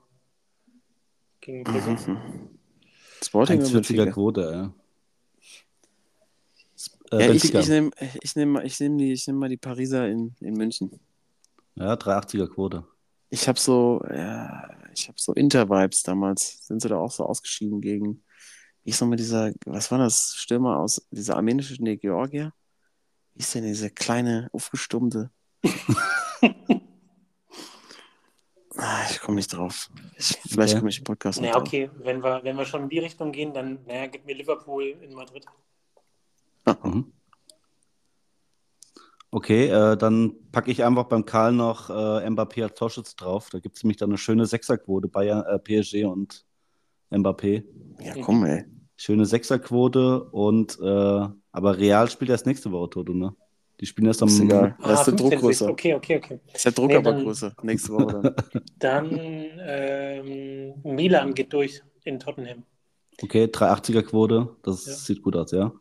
[1.41, 1.91] Gegen Brügge.
[1.91, 2.19] mhm.
[3.23, 4.11] Sporting 1,40er Benfica?
[4.13, 4.73] Quote, ja.
[7.11, 7.61] Äh, Ja, ich, Benfica.
[7.61, 7.91] ich nehme
[8.23, 10.91] ich nehm, ich nehm die, ich nehm mal die Pariser in, in München.
[11.77, 12.85] ja, 3,80er Quote.
[13.31, 16.65] Ich habe so, ja, ich habe so Inter-Vibes damals.
[16.67, 18.23] Sind sie da auch so ausgeschieden gegen,
[18.85, 22.53] wie ist noch mit dieser, was war das, Stürmer aus, dieser armenische, nee, Georgier?
[23.35, 25.31] Wie ist denn dieser kleine, aufgestummte?
[28.77, 29.91] ah, ich komme nicht drauf.
[30.17, 30.81] Ich, vielleicht Okay.
[30.81, 31.69] komme ich im Podcast nicht Naja, drauf.
[31.69, 34.85] okay, wenn wir, wenn wir schon in die Richtung gehen, dann, naja, gib mir Liverpool
[34.85, 35.47] in Madrid.
[36.83, 37.13] Mhm.
[39.31, 43.51] Okay, äh, dann packe ich einfach beim Karl noch äh, Mbappé als Torschütz drauf.
[43.51, 46.47] Da gibt es nämlich dann eine schöne Sechserquote bei äh, PSG und
[47.11, 47.65] Mbappé.
[48.01, 48.65] Ja, komm, ey.
[48.97, 53.35] Schöne Sechserquote und äh, aber Real spielt erst nächste Woche, Toto, ne?
[53.81, 54.77] Die spielen erst am Ist egal.
[54.81, 55.69] Da ist der Druck 15, größer.
[55.69, 56.41] Okay, okay, okay.
[56.53, 57.53] Ist der Druck Nee, aber dann- größer.
[57.63, 58.35] Nächste Woche dann.
[58.79, 59.19] Dann
[59.59, 62.63] ähm, Milan geht durch in Tottenham.
[63.23, 64.93] Okay, 380er Quote, das Ja.
[64.93, 65.73] sieht gut aus, ja.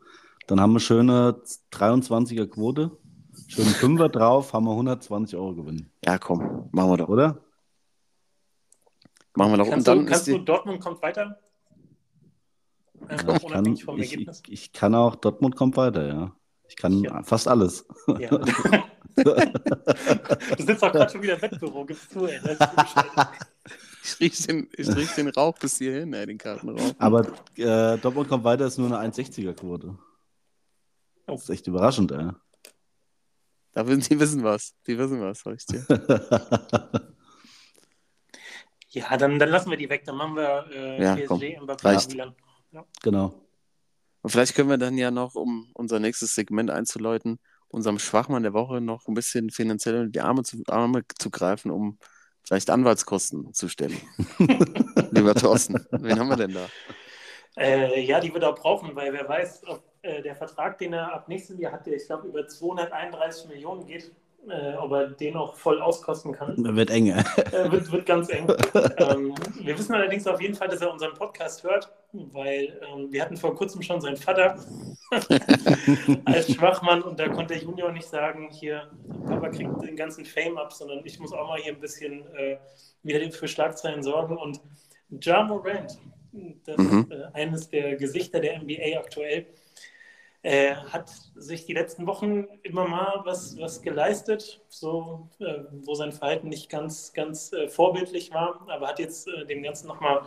[0.48, 1.40] Dann haben wir schöne
[1.72, 2.90] 23er Quote,
[3.48, 7.08] schöne Fünfer drauf, haben wir 120 Euro gewinnen, Ja, komm, machen wir doch.
[7.08, 7.38] oder?
[9.36, 9.64] Machen wir doch.
[9.66, 11.38] Und Kannst, dann du, kannst ist du, die, Dortmund kommt weiter?
[13.10, 14.42] Ja, ich, kann, ich, ich, Ergebnis.
[14.48, 16.36] ich kann auch, Dortmund kommt weiter, ja.
[16.68, 17.22] Ich kann Ja.
[17.22, 17.86] fast alles.
[18.18, 18.30] Ja.
[19.16, 22.40] du sitzt auch gerade schon wieder im Wettbüro, gibst zu, ey.
[24.02, 26.94] Ich riech den, ich riech den Rauch bis hierhin, ey, den Kartenrauch.
[26.98, 29.96] Aber äh, Dortmund kommt weiter, ist nur eine 1,60er Quote.
[31.26, 31.32] Oh.
[31.32, 32.30] Das ist echt überraschend, ey.
[33.72, 34.74] Da wissen, die wissen was.
[34.86, 35.84] Die wissen was, sag ich dir.
[38.94, 40.04] Ja, dann, dann lassen wir die weg.
[40.04, 41.40] Dann machen wir äh, Ja, PSG, komm.
[41.40, 42.16] Mbappé, Reicht.
[43.02, 43.34] Genau.
[44.22, 48.54] Und vielleicht können wir dann ja noch, um unser nächstes Segment einzuläuten, unserem Schwachmann der
[48.54, 51.98] Woche noch ein bisschen finanziell in die Arme zu, Arme zu greifen, um
[52.42, 54.00] vielleicht Anwaltskosten zu stellen.
[55.10, 56.66] Lieber Thorsten, wen haben wir denn da?
[57.56, 60.92] Äh, ja, die wird er auch brauchen, weil wer weiß, ob äh, der Vertrag, den
[60.92, 64.10] er ab nächstem Jahr hat, der ich glaube über 231 Millionen geht,
[64.48, 66.54] äh, ob er den auch voll auskosten kann.
[66.76, 67.08] Wird eng.
[67.08, 67.24] Äh,
[67.70, 68.46] wird, wird ganz eng.
[68.98, 73.22] ähm, wir wissen allerdings auf jeden Fall, dass er unseren Podcast hört, weil ähm, wir
[73.22, 74.56] hatten vor kurzem schon seinen Vater
[76.24, 78.88] als Schwachmann und da konnte Junior nicht sagen, hier,
[79.26, 82.58] Papa kriegt den ganzen Fame ab, sondern ich muss auch mal hier ein bisschen äh,
[83.02, 84.60] wieder für Schlagzeilen sorgen und
[85.20, 85.98] Ja Morant,
[86.66, 87.06] das Mhm.
[87.10, 89.46] ist äh, eines der Gesichter der NBA aktuell,
[90.44, 96.12] äh, hat sich die letzten Wochen immer mal was, was geleistet, so, äh, wo sein
[96.12, 100.22] Verhalten nicht ganz, ganz äh, vorbildlich war, aber hat jetzt äh, dem Ganzen nochmal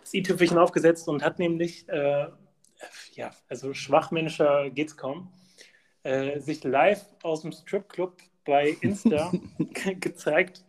[0.00, 2.26] das i-Tüpfelchen aufgesetzt und hat nämlich äh,
[3.12, 5.32] ja, also schwachmännischer geht's kaum,
[6.02, 10.64] äh, sich live aus dem Stripclub bei Insta ge gezeigt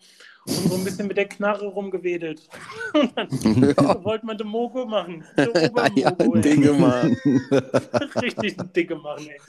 [0.48, 2.48] und so ein bisschen mit der Knarre rumgewedelt.
[2.94, 4.04] Und dann Ja.
[4.04, 5.24] wollte man den Mogo machen.
[5.38, 6.12] Der ja.
[6.12, 7.12] Dinge mal.
[8.22, 9.40] richtig dicke machen, ey.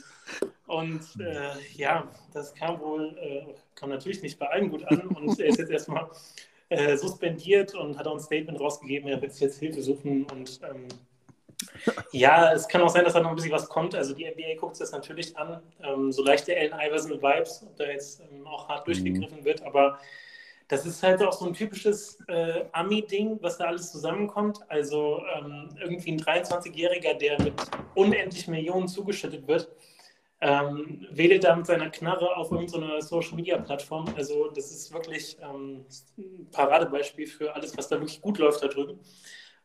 [0.67, 5.39] Und äh, ja, das kam wohl, äh, kam natürlich nicht bei allen gut an und
[5.39, 6.09] er ist jetzt erstmal
[6.69, 10.61] äh, suspendiert und hat auch ein Statement rausgegeben, er wird sich jetzt Hilfe suchen und
[10.63, 10.89] ähm,
[12.13, 13.95] ja, es kann auch sein, dass da noch ein bisschen was kommt.
[13.95, 17.85] Also die NBA guckt sich das natürlich an, ähm, so leichte Allen Iverson-Vibes, ob da
[17.85, 19.99] jetzt ähm, auch hart durchgegriffen wird, aber
[20.73, 24.61] das ist halt auch so ein typisches äh, Ami-Ding, was da alles zusammenkommt.
[24.69, 27.53] Also ähm, irgendwie ein 23-Jähriger, der mit
[27.95, 29.69] unendlich Millionen zugeschüttet wird,
[30.41, 34.15] ähm, wählt da mit seiner Knarre auf irgendeiner Social-Media-Plattform.
[34.17, 35.85] Also das ist wirklich ähm,
[36.17, 38.99] ein Paradebeispiel für alles, was da wirklich gut läuft da drüben.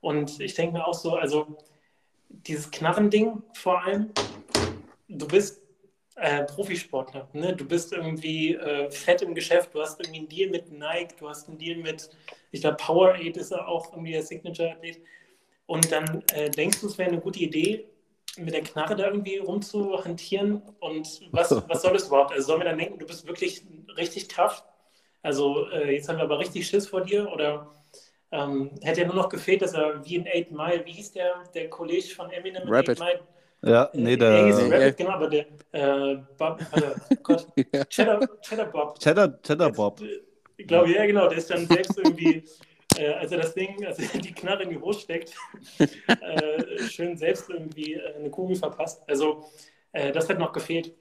[0.02, 1.58] Und ich denke mir auch so, also
[2.28, 4.12] dieses Knarrending vor allem,
[5.08, 5.62] du bist
[6.18, 7.56] äh, Profisportler, ne?
[7.56, 11.30] du bist irgendwie äh, fett im Geschäft, du hast irgendwie einen Deal mit Nike, du
[11.30, 12.10] hast einen Deal mit,
[12.52, 15.00] ich glaube, Powerade ist ja auch irgendwie der Signature-Athlet.
[15.68, 17.88] Und dann äh, denkst du, es wäre eine gute Idee,
[18.38, 20.62] mit der Knarre da irgendwie rumzuhantieren.
[20.80, 22.32] Und was, was soll das überhaupt?
[22.32, 23.64] Also sollen wir dann denken, du bist wirklich
[23.96, 24.64] richtig tough?
[25.22, 27.72] Also äh, jetzt haben wir aber richtig Schiss vor dir oder
[28.32, 31.44] ähm, hätte ja nur noch gefehlt, dass er wie in 8 Mile, wie hieß der,
[31.54, 33.00] der Kollege von Eminem in Rapid.
[33.02, 33.20] 8 Mile?
[33.64, 37.48] Ja, nee, Äh, er hieß der Nee, Rapid, genau, aber der äh, Bob, warte, Gott,
[37.74, 37.86] Ja.
[37.90, 39.00] Cheddar, Cheddar Bob.
[39.00, 40.02] Cheddar, Cheddar Bob.
[40.58, 42.44] Ich glaube, ja, genau, der ist dann selbst irgendwie,
[42.98, 45.34] äh, als er das Ding, als er die Knarre in die Hose steckt,
[45.80, 49.04] äh, schön selbst irgendwie äh, eine Kugel verpasst.
[49.08, 49.46] Also,
[49.92, 50.94] äh, das hat noch gefehlt.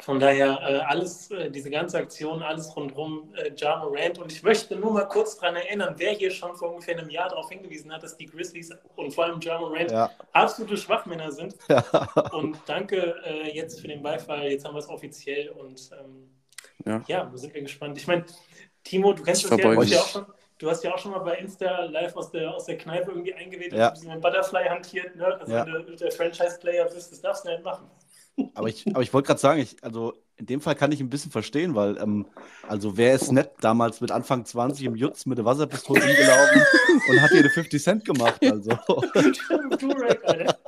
[0.00, 4.18] Von daher, äh, alles, äh, diese ganze Aktion, alles rundherum, äh, Ja Morant.
[4.18, 7.28] Und ich möchte nur mal kurz daran erinnern, wer hier schon vor ungefähr einem Jahr
[7.28, 11.54] darauf hingewiesen hat, dass die Grizzlies und vor allem Ja Morant Ja, absolute Schwachmänner sind.
[11.68, 11.84] ja.
[12.32, 14.50] Und danke äh, jetzt für den Beifall.
[14.50, 16.28] Jetzt haben wir es offiziell und ähm,
[16.84, 17.02] Ja.
[17.06, 17.30] ja.
[17.34, 17.96] sind wir gespannt.
[17.96, 18.24] Ich meine,
[18.82, 20.26] Timo, du kennst Ich das ja, du hast ja, auch schon,
[20.58, 23.32] du hast ja auch schon mal bei Insta live aus der, aus der Kneipe irgendwie
[23.32, 23.88] eingewählt Ja.
[23.88, 25.14] ein bisschen mit Butterfly hantiert.
[25.16, 25.26] Ne?
[25.40, 25.64] Also Ja.
[25.66, 27.88] wenn du der Franchise-Player bist, das darfst du nicht machen.
[28.54, 31.08] Aber ich, aber ich wollte gerade sagen, ich, also in dem Fall kann ich ein
[31.08, 32.26] bisschen verstehen, weil, ähm,
[32.68, 36.62] also wer ist nett damals mit Anfang 20 im Jutz mit der Wasserpistole rumgelaufen
[37.08, 38.70] und hat hier eine 50 Cent gemacht, also
[39.78, 40.58] Durek, Alter.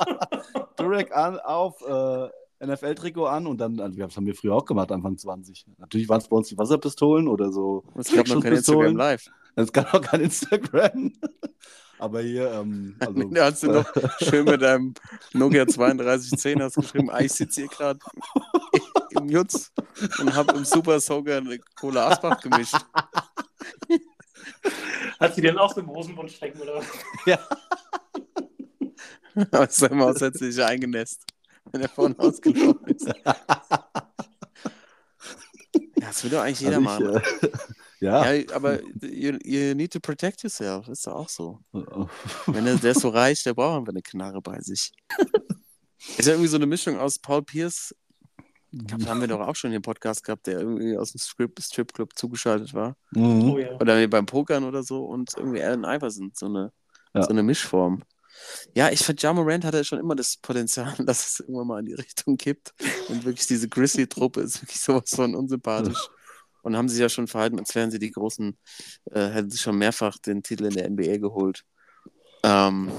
[0.79, 2.29] direkt an, auf äh,
[2.65, 5.67] NFL-Trikot an und dann, also das haben wir früher auch gemacht, Anfang 20.
[5.79, 7.85] Natürlich waren es bei uns die Wasserpistolen oder so.
[7.97, 8.97] Es gab noch kein Instagram.
[8.97, 9.29] Live.
[9.57, 11.13] Es gab auch kein Instagram.
[11.99, 14.95] Aber hier, ähm, also, Da hast du noch schön mit deinem
[15.33, 18.01] Nokia 3210 hast geschrieben, ah, ich sitze hier gerade
[19.11, 19.73] im Jutz
[20.19, 22.77] und habe im Super Soaker eine Cola Asbach gemischt.
[25.19, 26.87] Hat sie denn auch so einen großen Mund stecken oder was?
[27.25, 27.39] ja,
[29.51, 31.23] Aber es ist immer aus hat sich eingenässt,
[31.71, 33.07] wenn er vorne ausgelaufen ist.
[33.07, 33.37] Ja,
[35.97, 37.23] das will doch eigentlich jeder also machen.
[37.23, 37.51] ich, äh,
[38.01, 38.33] ja.
[38.33, 41.61] Ja, aber you, you need to protect yourself, ist doch auch so.
[41.73, 42.09] ja.
[42.47, 44.93] Wenn er, der ist so reich, der braucht einfach eine Knarre bei sich.
[46.19, 47.93] Ist ja irgendwie so eine Mischung aus Paul Pierce,
[48.71, 51.19] glaub, da haben wir doch auch schon hier einen Podcast gehabt, der irgendwie aus dem
[51.19, 52.97] Strip, Stripclub zugeschaltet war.
[53.13, 53.51] Mhm.
[53.51, 53.73] Oh ja.
[53.81, 56.73] Oder beim Pokern oder so und irgendwie Allen Iverson, so eine,
[57.15, 57.23] Ja.
[57.23, 58.03] so eine Mischform.
[58.75, 61.87] Ja, ich finde, Ja Morant hatte schon immer das Potenzial, dass es irgendwann mal in
[61.87, 62.73] die Richtung kippt.
[63.09, 66.09] Und wirklich diese Grizzly-Truppe ist wirklich sowas von unsympathisch.
[66.67, 68.59] Und haben sich ja schon verhalten, als wären sie die großen,
[69.13, 71.65] äh, hätten sie schon mehrfach den Titel in der NBA geholt.
[72.43, 72.91] Ähm,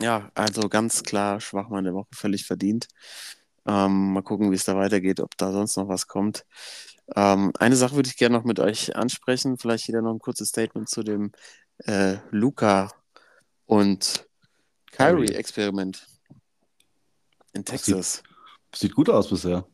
[0.00, 2.88] ja, also ganz klar Schwachmann der Woche, völlig verdient.
[3.66, 6.46] Ähm, mal gucken, wie es da weitergeht, ob da sonst noch was kommt.
[7.14, 9.58] Ähm, eine Sache würde ich gerne noch mit euch ansprechen.
[9.58, 11.32] Vielleicht jeder noch ein kurzes Statement zu dem
[11.84, 12.90] äh, Luca
[13.66, 14.26] und
[14.92, 16.06] Kyrie-Experiment
[17.52, 18.22] in Texas.
[18.74, 19.66] Sieht gut aus bisher.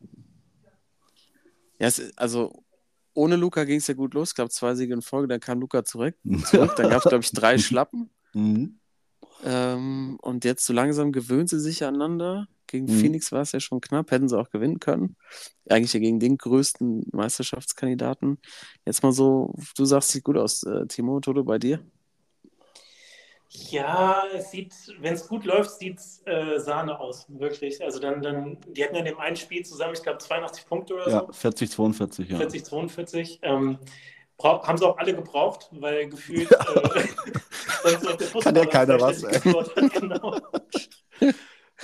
[1.79, 2.64] Ja, es, also
[3.15, 4.31] ohne Luca ging es ja gut los.
[4.31, 6.17] Es gab zwei Siege in Folge, dann kam Luca zurück.
[6.47, 6.75] zurück.
[6.77, 8.11] Dann gab es, glaube ich, drei Schlappen.
[8.35, 8.79] Mhm.
[9.45, 12.49] Ähm, und jetzt so langsam gewöhnen sie sich aneinander.
[12.67, 12.99] Gegen Mhm.
[12.99, 15.17] Phoenix war es ja schon knapp, hätten sie auch gewinnen können.
[15.69, 18.39] Eigentlich ja gegen den größten Meisterschaftskandidaten.
[18.87, 21.81] Jetzt mal so, du sagst, sieht gut aus, äh, Timo, Toto, bei dir?
[23.57, 27.83] Ja, es sieht, wenn es gut läuft, sieht es äh, Sahne aus, wirklich.
[27.85, 30.95] Also dann, dann, die hatten ja in dem einen Spiel zusammen, ich glaube, 82 Punkte
[30.95, 31.33] oder Ja, so.
[31.33, 32.37] 40, 42, ja.
[32.39, 33.39] 40, 42.
[33.43, 33.79] Ähm,
[34.43, 36.51] haben sie auch alle gebraucht, weil gefühlt
[37.85, 39.23] äh, sonst Kann ja keiner was,
[39.93, 40.37] genau.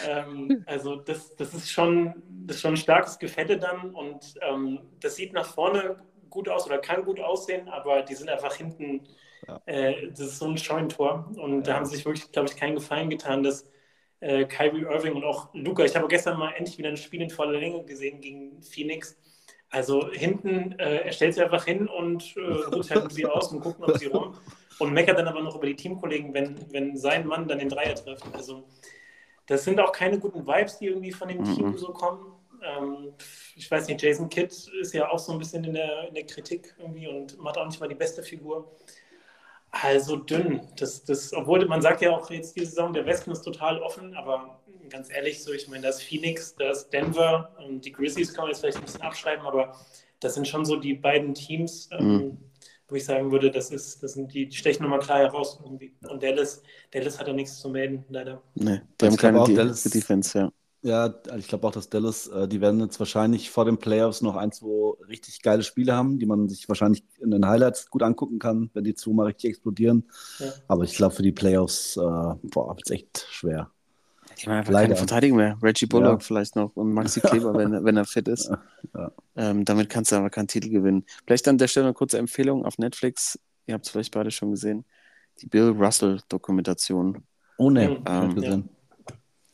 [0.05, 4.81] ähm, also das, das ist schon das ist schon ein starkes Gefälle dann und ähm,
[5.01, 5.99] das sieht nach vorne
[6.31, 9.07] gut aus oder kann gut aussehen, aber die sind einfach hinten,
[9.49, 9.61] Ja.
[9.67, 11.77] äh, das ist so ein Scheunentor und da Ja.
[11.79, 13.69] haben sie sich wirklich, glaube ich, keinen Gefallen getan, das
[14.21, 15.85] äh, Kyrie Irving und auch Luca.
[15.85, 19.17] Ich habe gestern mal endlich wieder ein Spiel in voller Länge gesehen gegen Phoenix.
[19.71, 22.41] Also hinten, äh, er stellt sich einfach hin und äh,
[22.75, 24.35] ruht halt um sie aus und guckt um sie rum
[24.79, 27.95] und meckert dann aber noch über die Teamkollegen, wenn, wenn sein Mann dann den Dreier
[27.95, 28.25] trifft.
[28.35, 28.65] Also
[29.47, 32.33] das sind auch keine guten Vibes, die irgendwie von dem Team so kommen.
[32.63, 33.15] Ähm,
[33.57, 36.27] ich weiß nicht, Jason Kidd ist ja auch so ein bisschen in der, in der
[36.27, 38.71] Kritik irgendwie und macht auch nicht mal die beste Figur.
[39.73, 40.61] Also dünn.
[40.77, 44.15] Das, das, obwohl man sagt ja auch jetzt diese Saison, der Westen ist total offen,
[44.15, 48.51] aber ganz ehrlich, so ich meine, das Phoenix, das Denver und die Grizzlies kann man
[48.51, 49.77] jetzt vielleicht ein bisschen abschreiben, aber
[50.19, 52.39] das sind schon so die beiden Teams, ähm, Mhm.
[52.89, 55.95] wo ich sagen würde, das ist, das sind die, die stechen nochmal klar heraus irgendwie.
[56.09, 58.43] Und Dallas, Dallas hat da nichts zu melden, leider.
[58.55, 60.53] Nee, die haben keine auch, Defense, ja.
[60.83, 64.37] Ja, ich glaube auch, dass Dallas, äh, die werden jetzt wahrscheinlich vor den Playoffs noch
[64.37, 68.39] ein, zwei richtig geile Spiele haben, die man sich wahrscheinlich in den Highlights gut angucken
[68.39, 70.09] kann, wenn die zwei mal richtig explodieren.
[70.39, 70.47] Ja.
[70.69, 73.71] Aber ich glaube, für die Playoffs, äh, wird echt schwer.
[74.39, 74.87] Die haben einfach Leider.
[74.87, 75.59] keine Verteidigung mehr.
[75.63, 76.27] Reggie Bullock Ja.
[76.27, 78.51] vielleicht noch und Maxi Kleber, wenn, wenn er fit ist.
[78.95, 79.13] Ja.
[79.37, 81.05] Ähm, damit kannst du aber keinen Titel gewinnen.
[81.27, 83.39] Vielleicht an der Stelle eine kurze Empfehlung auf Netflix.
[83.67, 84.87] Ihr habt es vielleicht beide schon gesehen.
[85.43, 87.23] Die Bill Russell-Dokumentation.
[87.59, 88.05] Oh ne, Mhm.
[88.07, 88.69] Ähm, gesehen.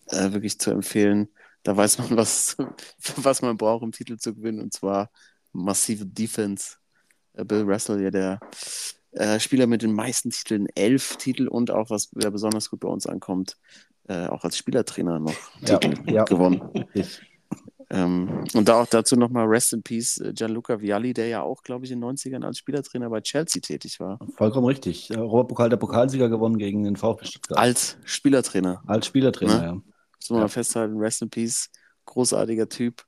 [0.09, 1.29] Äh, wirklich zu empfehlen.
[1.63, 2.57] Da weiß man, was,
[3.17, 4.61] was man braucht, um Titel zu gewinnen.
[4.61, 5.11] Und zwar
[5.53, 6.77] massive Defense.
[7.35, 8.41] Äh, Bill Russell, ja der
[9.13, 12.89] äh, Spieler mit den meisten Titeln, elf Titel und auch, was ja besonders gut bei
[12.89, 13.57] uns ankommt,
[14.09, 16.25] äh, auch als Spielertrainer noch Ja, Titel ja.
[16.25, 16.61] gewonnen.
[17.89, 21.63] Ähm, und da auch dazu nochmal Rest in Peace äh, Gianluca Vialli, der ja auch,
[21.63, 24.19] glaube ich, in den 90ern als Spielertrainer bei Chelsea tätig war.
[24.37, 25.11] vollkommen richtig.
[25.17, 27.59] Robert Pokal, der Pokalsieger gewonnen gegen den VfB Stuttgart.
[27.59, 28.83] Als Spielertrainer.
[28.87, 29.65] Als Spielertrainer, Ne?
[29.65, 29.83] ja.
[30.21, 30.45] Muss man Ja.
[30.45, 31.69] mal festhalten, Rest in Peace,
[32.05, 33.03] großartiger Typ.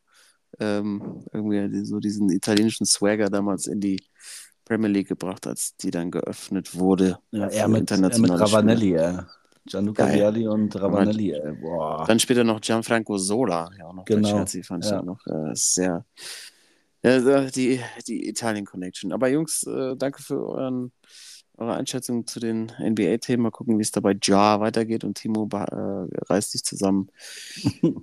[0.60, 4.02] Ähm, irgendwie so diesen italienischen Swagger damals in die
[4.64, 7.18] Premier League gebracht, als die dann geöffnet wurde.
[7.30, 9.18] ja er, mit, er mit Ravanelli, ey.
[9.66, 10.16] Gianluca Geil.
[10.16, 11.52] Vialli und Ravanelli, ey.
[11.52, 12.04] Boah.
[12.06, 15.00] Dann später noch Gianfranco Sola, ja auch noch Genau, bei Chelsea, fand ich ja.
[15.00, 16.04] auch noch äh, sehr.
[17.02, 19.12] Ja, die, die Italien-Connection.
[19.12, 20.92] Aber Jungs, äh, danke für euren,
[21.58, 23.42] eure Einschätzung zu den NBA-Themen.
[23.42, 25.04] Mal gucken, wie es da bei Ja weitergeht.
[25.04, 27.10] Und Timo äh, reißt sich zusammen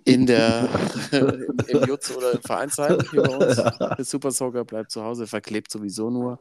[0.04, 0.70] in der,
[1.12, 3.56] im, Jutz oder im Vereinsheim hier bei uns.
[3.56, 6.40] Der Super Soccer bleibt zu Hause, verklebt sowieso nur.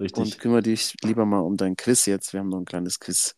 [0.00, 0.24] Richtig.
[0.24, 2.32] Und kümmere dich lieber mal um dein Quiz jetzt.
[2.32, 3.36] Wir haben noch ein kleines Quiz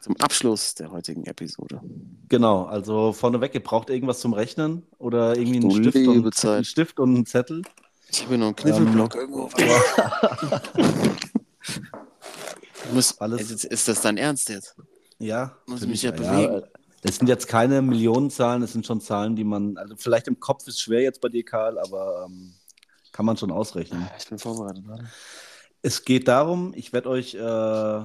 [0.00, 1.80] zum Abschluss der heutigen Episode.
[2.28, 7.00] Genau, also vorneweg, ihr braucht irgendwas zum Rechnen oder irgendwie einen Stift, und, einen Stift
[7.00, 7.62] und einen Zettel.
[8.10, 9.50] Ich habe hier noch einen Kniffelblock irgendwo.
[12.86, 14.76] Du musst, Alles- ist, ist das dein Ernst jetzt?
[15.18, 16.62] Ja, Muss mich ja bewegen.
[17.02, 20.66] Das sind jetzt keine Millionenzahlen, das sind schon Zahlen, die man, also vielleicht im Kopf
[20.66, 22.54] ist schwer jetzt bei dir, Karl, aber ähm,
[23.12, 24.08] kann man schon ausrechnen.
[24.18, 24.84] Ich bin vorbereitet.
[24.86, 25.04] Warte.
[25.80, 28.04] Es geht darum, ich werde euch äh,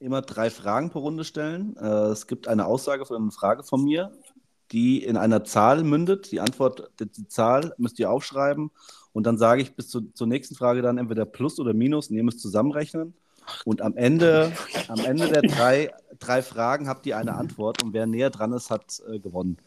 [0.00, 1.76] immer drei Fragen pro Runde stellen.
[1.76, 4.12] Äh, es gibt eine Aussage von eine Frage von mir,
[4.72, 6.32] die in einer Zahl mündet.
[6.32, 8.72] Die Antwort, die, die Zahl müsst ihr aufschreiben
[9.12, 12.16] und dann sage ich bis zu, zur nächsten Frage dann entweder Plus oder Minus und
[12.16, 13.14] ihr müsst zusammenrechnen.
[13.64, 14.52] Und am Ende,
[14.88, 18.70] am Ende der drei, drei Fragen habt ihr eine Antwort und wer näher dran ist,
[18.70, 19.58] hat äh, gewonnen.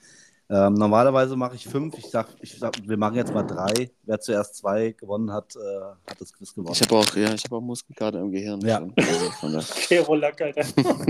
[0.49, 1.97] Ähm, normalerweise mache ich fünf.
[1.97, 3.91] Ich sag, ich sag, wir machen jetzt mal drei.
[4.03, 6.73] Wer zuerst zwei gewonnen hat, äh, hat das Quiz gewonnen.
[6.73, 8.61] Ich habe auch, ja, ich habe auch Muskelkater im Gehirn.
[8.61, 8.77] Ja.
[8.77, 8.93] schon.
[8.97, 10.65] Also von der, Okay, Rollack, Alter.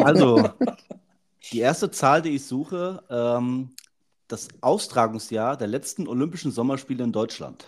[0.05, 0.49] Also,
[1.51, 3.71] die erste Zahl, die ich suche, ähm,
[4.27, 7.65] das Austragungsjahr der letzten Olympischen Sommerspiele in Deutschland.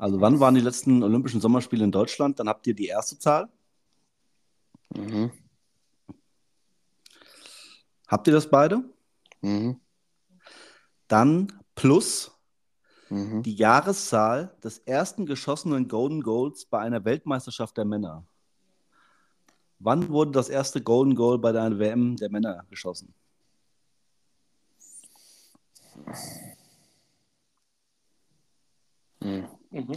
[0.00, 2.40] Also, wann waren die letzten Olympischen Sommerspiele in Deutschland?
[2.40, 3.50] Dann habt ihr die erste Zahl.
[4.96, 5.30] mhm.
[8.08, 8.82] Habt ihr das beide?
[9.42, 9.78] Mhm.
[11.06, 12.32] Dann plus
[13.10, 13.42] Mhm.
[13.42, 18.24] die Jahreszahl des ersten geschossenen Golden Goals bei einer Weltmeisterschaft der Männer.
[19.80, 23.12] Wann wurde das erste Golden Goal bei der WM der Männer geschossen?
[29.20, 29.59] Mhm.
[29.70, 29.96] Mhm.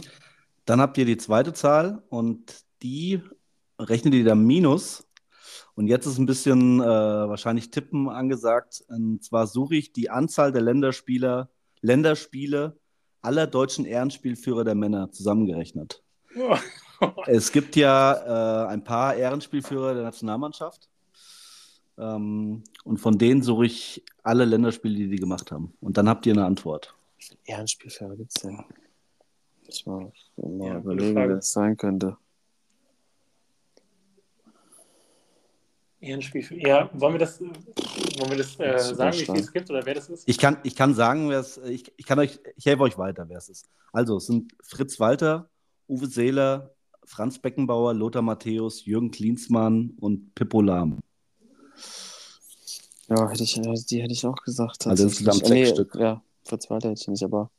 [0.64, 3.20] Dann habt ihr die zweite Zahl und die
[3.78, 5.06] rechnet ihr dann minus.
[5.74, 8.84] Und jetzt ist ein bisschen äh, wahrscheinlich Tippen angesagt.
[8.88, 12.78] Und zwar suche ich die Anzahl der Länderspieler, Länderspiele
[13.20, 16.02] aller deutschen Ehrenspielführer der Männer zusammengerechnet.
[17.26, 20.88] Es gibt ja äh, ein paar Ehrenspielführer der Nationalmannschaft.
[21.98, 25.74] Ähm, und von denen suche ich alle Länderspiele, die die gemacht haben.
[25.80, 26.94] Und dann habt ihr eine Antwort.
[27.44, 28.64] Ehrenspielfahrer gibt es denn?
[29.66, 32.16] Ich mal, mal Ja, überlegen, wer es sein könnte.
[36.00, 39.94] Ja, wollen wir das, wollen wir das äh, sagen, wie viel es gibt oder wer
[39.94, 40.28] das ist?
[40.28, 43.26] Ich kann, ich kann sagen, wer es, ich, ich kann euch, ich helfe euch weiter,
[43.28, 43.70] wer es ist.
[43.90, 45.48] Also, es sind Fritz Walter,
[45.88, 46.74] Uwe Seeler,
[47.06, 50.98] Franz Beckenbauer, Lothar Matthäus, Jürgen Klinsmann und Pippo Lahm.
[53.08, 54.86] Ja, hätte ich, äh, die hätte ich auch gesagt.
[54.86, 55.94] Also insgesamt Äh, sechs nee, Stück.
[55.94, 57.50] Ja, für zweite hätte ich nicht, aber.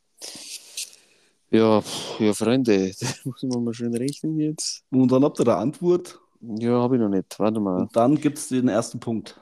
[1.56, 1.82] Ja,
[2.18, 4.84] ja, Freunde, da muss man mal schön rechnen jetzt.
[4.90, 6.18] Und dann habt ihr eine Antwort.
[6.40, 7.38] Ja, habe ich noch nicht.
[7.38, 7.80] Warte mal.
[7.82, 9.40] Und dann gibt es den ersten Punkt.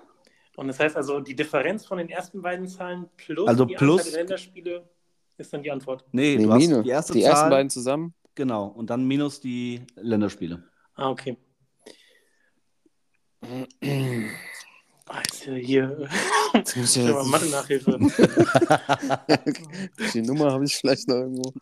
[0.56, 3.98] Und das heißt also, die Differenz von den ersten beiden Zahlen plus Also die plus-
[4.00, 4.88] Anzahl der Länderspiele
[5.36, 6.04] ist dann die Antwort.
[6.12, 6.84] Nee, Nee, du hast Minus.
[6.84, 7.30] die erste die Zahl.
[7.32, 8.14] ersten beiden zusammen.
[8.36, 8.66] Genau.
[8.68, 10.62] Und dann minus die Länderspiele.
[10.94, 11.36] Ah, okay.
[15.06, 16.08] Also hier.
[16.54, 17.98] Ich Ich ja Mathe-Nachhilfe.
[20.14, 21.52] die Nummer habe ich vielleicht noch irgendwo.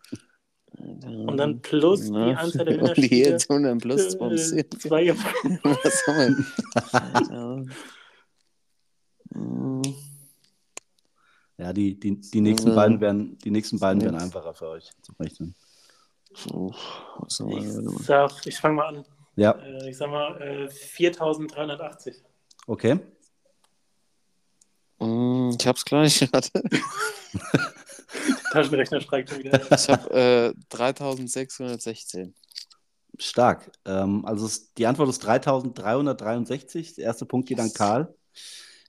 [0.83, 3.29] Und dann plus Na, die Anzahl der Und die Länderspiele.
[3.29, 4.65] jetzt 100 plus vom äh, Sinn.
[4.79, 5.07] zwei.
[5.63, 6.45] Was haben
[7.65, 7.65] wir?
[11.57, 15.13] Ja, die, die, die nächsten beiden werden, die nächsten beiden werden einfacher für euch zu
[15.19, 15.55] rechnen.
[16.35, 19.05] Ich sag, ich fange mal an.
[19.35, 22.23] Ja, Äh, ich sag mal äh, 4380.
[22.67, 22.99] okay.
[24.99, 26.27] Hm, Ich hab's gleich.
[28.53, 29.59] Taschenrechner streikt schon wieder.
[29.71, 32.33] Ich habe äh, 3616.
[33.19, 33.71] Stark.
[33.85, 36.95] Ähm, also es, die Antwort ist 3363.
[36.95, 38.13] Der erste Punkt geht an Karl.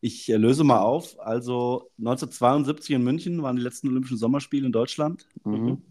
[0.01, 1.19] Ich äh, löse mal auf.
[1.21, 5.27] Also 1972 in München waren die letzten Olympischen Sommerspiele in Deutschland.
[5.45, 5.83] Mhm.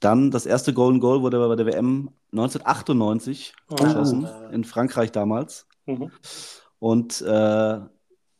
[0.00, 3.74] Dann das erste Golden Goal wurde bei der WM 1998 Oh.
[3.74, 5.66] geschossen, in Frankreich damals.
[5.86, 6.10] Mhm.
[6.78, 7.80] Und äh,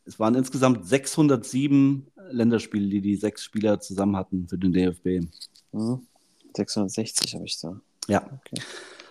[0.04, 5.26] es waren insgesamt 607 Länderspiele, die die sechs Spieler zusammen hatten für den DFB.
[5.72, 6.06] Mhm.
[6.54, 7.80] 660 habe ich da.
[8.08, 8.22] Ja.
[8.24, 8.60] Okay.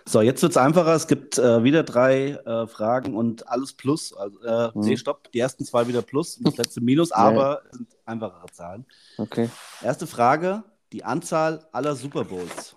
[0.06, 0.94] So, jetzt wird es einfacher.
[0.94, 4.14] Es gibt äh, wieder drei äh, Fragen und alles plus.
[4.14, 4.80] Also, äh, Mhm.
[4.80, 5.30] Nee, stopp.
[5.32, 8.86] Die ersten zwei wieder plus und das letzte minus, aber es sind einfachere Zahlen.
[9.18, 9.50] Okay.
[9.82, 12.74] Erste Frage: Die Anzahl aller Super Bowls.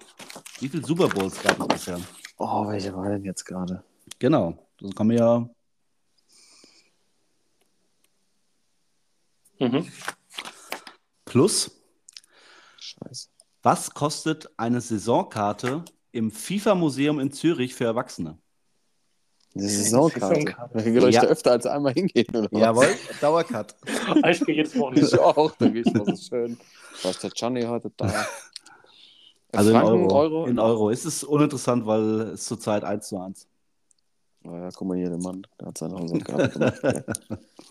[0.60, 2.00] Wie viele Super Bowls gab es bisher?
[2.38, 3.84] Oh, welche war denn jetzt gerade?
[4.20, 4.68] Genau.
[4.80, 5.50] Das kann man ja.
[9.60, 9.88] Mhm.
[11.32, 11.71] Plus,
[12.77, 13.29] Scheiße.
[13.63, 18.38] was kostet eine Saisonkarte im FIFA-Museum in Zürich für Erwachsene?
[19.55, 20.36] Eine Saisonkarte.
[20.36, 20.77] Saisonkarte.
[20.77, 21.21] Da geht euch Ja.
[21.21, 22.49] da öfter als einmal hingehen, oder?
[22.51, 22.59] was?
[22.59, 23.75] Jawohl, Dauercut.
[24.29, 25.07] Ich gehe jedes Wochenende.
[25.07, 26.59] Ich auch, denke ich, das ist schön.
[27.01, 28.27] Was ist der Johnny heute da?
[29.53, 30.45] Also in Franken, Euro.
[30.47, 30.89] In Euro.
[30.91, 33.47] Es ist uninteressant, weil es zurzeit 1 zu 1.
[34.43, 36.82] Oh ja, guck mal hier, der Mann, der hat seine Hausaufgaben gemacht.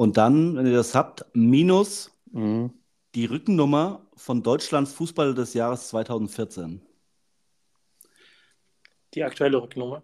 [0.00, 2.72] Und dann, wenn ihr das habt, minus Mhm.
[3.14, 6.80] die Rückennummer von Deutschlands Fußballer des Jahres 2014.
[9.12, 10.02] Die aktuelle Rücknummer.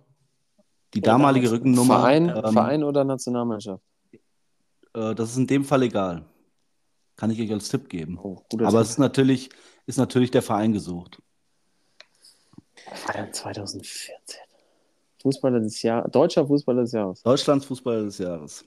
[0.93, 1.51] Die Oder damalige.
[1.51, 2.01] Rückennummer.
[2.01, 3.83] Verein, ähm, Verein oder Nationalmannschaft?
[4.93, 6.27] Äh, das ist in dem Fall egal.
[7.17, 8.19] Kann ich euch als Tipp geben.
[8.23, 9.49] Oh, Aber es ist natürlich,
[9.87, 11.23] ist natürlich der Verein gesucht.
[13.07, 14.13] war dann 2014.
[15.23, 17.23] Fußballer des Jahres, deutscher Fußballer des Jahres.
[17.23, 18.63] Deutschlands Fußballer des Jahres.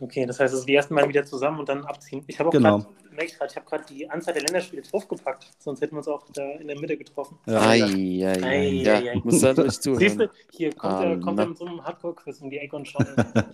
[0.00, 2.22] Okay, das heißt, also die ersten beiden wieder zusammen und dann abziehen.
[2.28, 2.78] Ich habe auch Genau.
[2.78, 5.98] gerade, merke ich gerade, ich habe gerade die Anzahl der Länderspiele draufgepackt, sonst hätten wir
[5.98, 7.36] uns auch da in der Mitte getroffen.
[7.46, 7.60] Ja.
[7.68, 8.28] Ei, Ja.
[8.28, 10.30] ei, ei, ja, muss halt euch Siehst du, zuhören.
[10.52, 13.04] hier kommt, Ah, er, kommt er mit so einem Hardcore-Quiz um die Ecke und schon,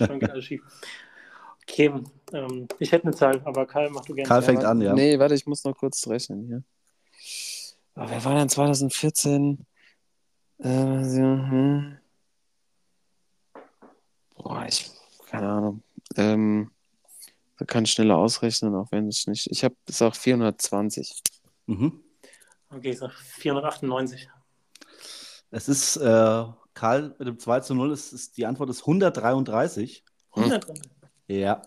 [0.06, 0.62] schon geht alles schief.
[1.66, 1.94] Okay,
[2.34, 4.28] ähm, ich hätte eine Zahl, aber Karl, mach du gerne.
[4.28, 4.92] Karl fängt warte- an, ja.
[4.92, 6.62] Nee, warte, ich muss noch kurz rechnen hier.
[7.94, 9.64] Aber wer war denn 2014?
[10.58, 11.96] Äh, hm.
[14.36, 14.90] Boah, ich,
[15.30, 15.82] keine Ahnung.
[16.16, 16.70] Ähm,
[17.58, 19.48] da kann ich schneller ausrechnen, auch wenn es nicht.
[19.50, 21.22] Ich habe gesagt 420.
[21.66, 22.00] Mhm.
[22.70, 24.28] Okay, ich sag 498.
[25.50, 26.44] Es ist, äh,
[26.74, 30.04] Karl mit dem 2 zu 0, ist, ist, die Antwort ist 133.
[30.32, 30.66] 100.
[31.28, 31.62] Ja.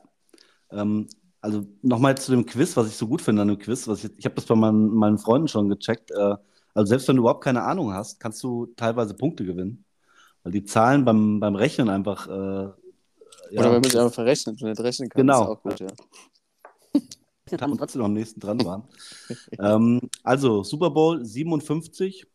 [0.72, 1.08] Ähm,
[1.40, 3.88] also nochmal zu dem Quiz, was ich so gut finde an dem Quiz.
[3.88, 6.12] Was ich ich habe das bei meinen, meinen Freunden schon gecheckt.
[6.12, 6.36] Äh,
[6.74, 9.86] also selbst wenn du überhaupt keine Ahnung hast, kannst du teilweise Punkte gewinnen.
[10.44, 12.28] Weil die Zahlen beim, beim Rechnen einfach.
[12.28, 12.87] Äh,
[13.52, 15.42] ja, Oder wenn man sich einfach verrechnet und nicht rechnen kann, Genau.
[15.44, 15.88] ist auch gut, ja.
[17.68, 18.84] und trotzdem am nächsten dran waren.
[19.60, 22.26] ähm, also Super Bowl 57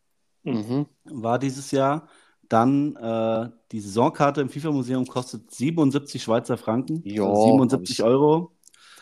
[0.44, 0.86] Mhm.
[1.04, 2.08] war dieses Jahr.
[2.48, 8.52] Dann äh, die Saisonkarte im FIFA-Museum kostet 77 Schweizer Franken, also 77 hab ich- Euro.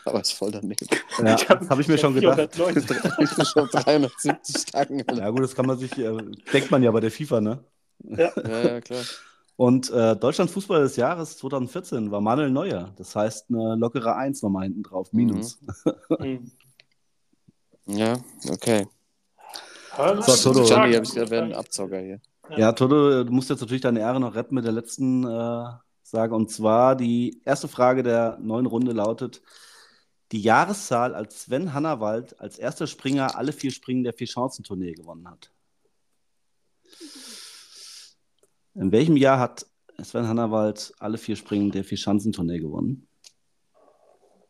[0.05, 0.87] Aber ist voll daneben.
[1.23, 2.37] Ja, das habe ich mir schon gedacht.
[2.55, 2.79] 400 Leute.
[2.79, 5.03] Ich bin schon 370 Tagen.
[5.15, 6.15] Ja gut, das kann man sich, äh,
[6.53, 7.63] denkt man ja bei der FIFA, ne?
[8.03, 8.31] Ja.
[8.35, 9.03] Ja, ja, klar.
[9.61, 12.91] Und äh, Deutschlands Fußballer des Jahres 2014 war Manuel Neuer.
[12.95, 15.59] Das heißt eine lockere 1 nochmal hinten drauf, minus.
[16.17, 16.51] Hm.
[17.85, 18.17] Ja,
[18.49, 18.87] okay.
[20.21, 20.63] So, Toto.
[20.67, 22.19] Johnny, habe ich gesagt, wäre ein Abzocker hier.
[22.57, 25.65] Ja, Toto, du musst jetzt natürlich deine Ehre noch retten mit der letzten äh,
[26.01, 26.33] Sage.
[26.33, 29.43] Und zwar die erste Frage der neuen Runde lautet:
[30.31, 35.51] Die Jahreszahl, als Sven Hannawald als erster Springer alle vier Springen der Vier-Chancen-Tournee gewonnen hat.
[38.75, 39.65] In welchem Jahr hat
[40.01, 43.07] Sven Hannawald alle vier Springen der Vier-Schanzentournee gewonnen.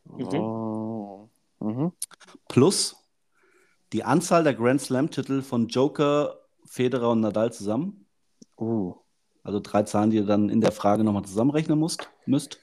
[0.05, 0.33] Mhm.
[0.35, 1.29] Oh.
[1.59, 1.91] Mhm.
[2.47, 2.95] Plus
[3.93, 8.05] die Anzahl der Grand Slam-Titel von Joker, Federer und Nadal zusammen.
[8.57, 8.95] Uh.
[9.43, 12.59] Also drei Zahlen, die ihr dann in der Frage nochmal zusammenrechnen musst, müsst.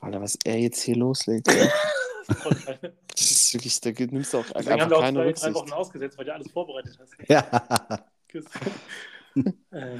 [0.00, 1.48] Alter, was er jetzt hier loslegt.
[2.28, 5.28] Das ist wirklich, da nimmst du auch Deswegen haben einfach wir auch keine zwei, drei
[5.28, 5.54] Rücksicht.
[5.54, 7.14] Wochen ausgesetzt, weil du alles vorbereitet hast.
[7.28, 8.06] Ja.
[9.70, 9.98] Äh,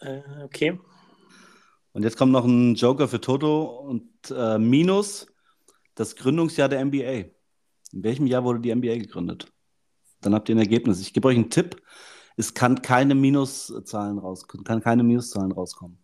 [0.00, 0.78] äh, okay.
[1.92, 5.26] Und jetzt kommt noch ein Joker für Toto und äh, minus
[5.94, 7.24] das Gründungsjahr der NBA.
[7.92, 9.52] In welchem Jahr wurde die NBA gegründet?
[10.20, 11.00] Dann habt ihr ein Ergebnis.
[11.00, 11.82] Ich gebe euch einen Tipp.
[12.36, 15.98] Es kann keine Minuszahlen raus, kann keine Minuszahlen rauskommen.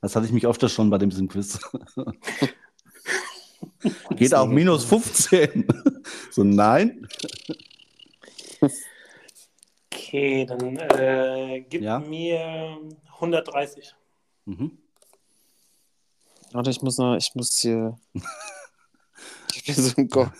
[0.00, 1.58] Das hatte ich mich öfter schon bei diesem Quiz.
[4.16, 5.66] Geht auch minus 15.
[6.30, 7.08] so, nein.
[10.08, 11.98] Okay, dann äh, gib Ja.
[11.98, 12.80] mir
[13.16, 13.94] 130.
[14.46, 14.78] Mhm.
[16.52, 17.98] Warte, ich muss noch, ich muss hier.
[19.54, 20.32] ich bin so ein Gor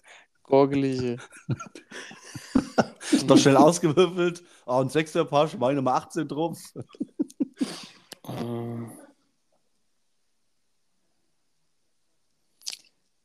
[0.42, 1.18] gorgelige.
[3.26, 4.42] Doch schnell ausgewürfelt.
[4.64, 6.58] Oh, ein sechster Pasch, meine Nummer 18 drauf.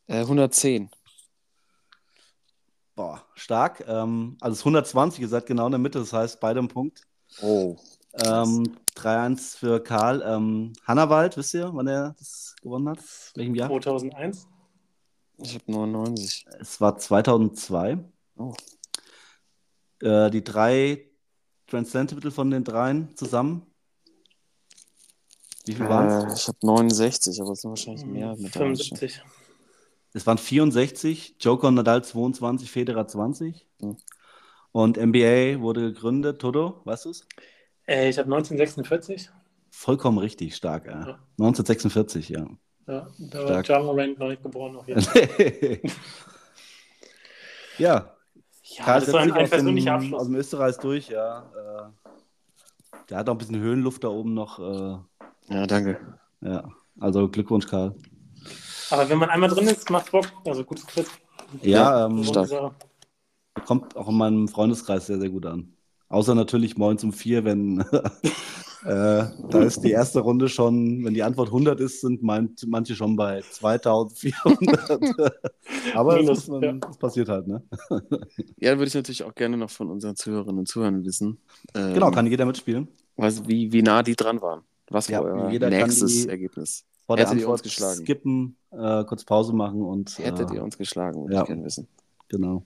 [0.08, 0.89] Äh, 110.
[2.96, 3.84] Boah, stark.
[3.88, 6.68] Ähm, also es ist 120, ihr seid genau in der Mitte, das heißt beide im
[6.68, 7.02] Punkt.
[7.41, 7.76] Oh.
[8.24, 10.22] Ähm, 3-1 für Karl.
[10.24, 13.00] Ähm, Hannawald, wisst ihr, wann er das gewonnen hat?
[13.36, 13.70] Welchem Jahr?
[13.70, 14.48] 2001.
[15.38, 16.46] Ich habe 99.
[16.60, 17.98] Es war 2002.
[18.38, 18.54] Oh.
[20.02, 21.10] Äh, die drei
[21.68, 23.66] Grand Slam-Titel von den dreien zusammen.
[25.66, 26.41] Wie viel waren Äh, es?
[26.41, 28.76] ich habe 69, aber es sind wahrscheinlich mehr mit dabei.
[28.76, 29.24] 75.
[30.14, 33.68] Es waren 64, Joker und Nadal 22, Federer 20.
[33.82, 33.97] Hm.
[34.72, 37.28] Und NBA wurde gegründet, Toto, weißt du es?
[37.88, 39.30] Äh, ich habe 1946.
[39.72, 40.86] Vollkommen richtig, stark.
[40.86, 40.91] Ja.
[40.91, 41.20] Ja.
[41.39, 42.47] 1946, ja.
[42.88, 43.61] Ja, da war.
[43.61, 44.76] John Morant noch nicht geboren.
[44.76, 45.30] Auf jeden Fall.
[47.78, 48.14] ja,
[48.64, 50.24] Ja, Karl das war ein, ein aus dem, persönlicher aus Abschluss.
[50.24, 51.49] dem Österreich durch, ja.
[51.55, 52.09] Äh,
[53.09, 54.59] der hat auch ein bisschen Höhenluft da oben noch.
[54.59, 54.97] Äh,
[55.49, 55.99] Ja, danke.
[56.41, 56.68] ja,
[56.99, 57.95] also Glückwunsch, Karl.
[58.89, 60.25] Aber wenn man einmal drin ist, macht Bock.
[60.45, 61.07] Also gutes Quiz.
[61.61, 62.23] Ja, ähm,
[63.65, 65.73] kommt auch in meinem Freundeskreis sehr, sehr gut an.
[66.09, 67.79] Außer natürlich morgens um vier, wenn
[68.86, 72.95] äh, da ist die erste Runde schon, wenn die Antwort 100 ist, sind mein, manche
[72.95, 75.34] schon bei 2400.
[75.95, 76.73] Aber Minus, das, ja.
[76.73, 77.63] das passiert halt, ne?
[78.59, 81.39] Ja, würde ich natürlich auch gerne noch von unseren Zuhörerinnen und Zuhörern wissen.
[81.75, 82.88] Ähm, Genau, kann jeder mitspielen.
[83.15, 84.61] was, wie, wie nah die dran waren.
[84.89, 86.86] Was Ja, war euer jeder kann nächstes die- Ergebnis?
[87.06, 88.01] Vor der Hättet ihr uns Antwort geschlagen?
[88.06, 90.18] skippen, äh, kurz Pause machen und.
[90.20, 91.41] Hättet äh, ihr uns geschlagen, würde ja.
[91.41, 91.88] ich gerne wissen.
[92.30, 92.66] Genau.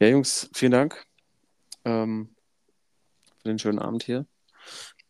[0.00, 1.04] Ja, Jungs, vielen Dank
[1.84, 2.28] ähm,
[3.42, 4.26] für den schönen Abend hier.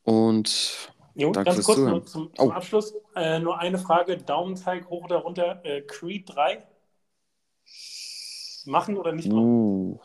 [0.03, 1.93] Und Jo, Danke ganz fürs kurz Zuhören.
[1.93, 2.51] nur zum, zum Oh.
[2.51, 2.95] Abschluss.
[3.15, 5.65] Äh, nur eine Frage: Daumenzeig hoch oder runter.
[5.65, 6.67] Äh, Creed 3.
[8.67, 9.39] Machen oder nicht machen?
[9.39, 10.01] uh,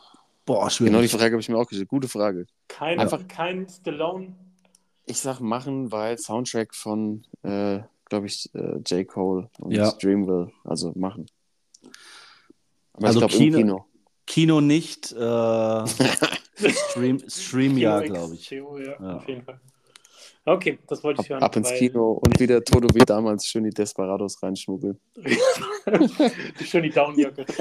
[0.46, 0.92] Boah, schwierig.
[0.92, 1.88] genau die Frage habe ich mir auch gestellt.
[1.90, 2.46] Gute Frage.
[2.68, 4.36] Kein, Einfach- kein Stallone.
[5.06, 7.80] Ich sag machen, weil Soundtrack von, äh,
[8.10, 9.08] glaube ich, äh, J.
[9.08, 9.92] Cole und Ja.
[9.92, 10.52] Dreamville.
[10.64, 11.26] Also machen.
[12.94, 13.86] Aber Also ich glaube Kino- Kino.
[14.26, 15.16] Kino nicht, äh,
[16.92, 18.48] Stream, Stream ja, glaube ich.
[18.50, 19.18] CO, ja, Ja.
[19.18, 19.60] auf jeden Fall.
[20.50, 21.44] Okay, das wollte Ab, ich hören.
[21.44, 25.00] ab ins weil- Kino und wieder Toto wie damals schön die Desperados reinschmuggeln.
[26.64, 27.46] Schön die Downjacke.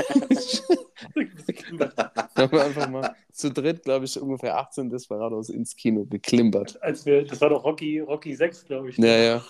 [1.88, 2.02] Da
[2.36, 6.80] haben wir einfach mal zu dritt, glaube ich, ungefähr 18 Desperados ins Kino geklimpert.
[6.82, 8.98] Als wir, das war doch Rocky, Rocky 6, glaube ich.
[8.98, 9.44] Ja, ja.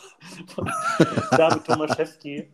[1.36, 2.48] David Tomaszewski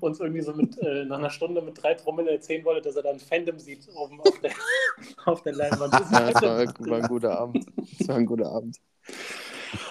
[0.00, 3.02] uns irgendwie so mit, äh, nach einer Stunde mit drei Trommeln erzählen wollte, dass er
[3.02, 4.52] dann Phantom sieht oben auf der,
[5.24, 5.92] auf der Leinwand.
[5.92, 7.66] Das ja das war, war ein guter Abend.
[7.98, 8.76] Das war ein guter Abend.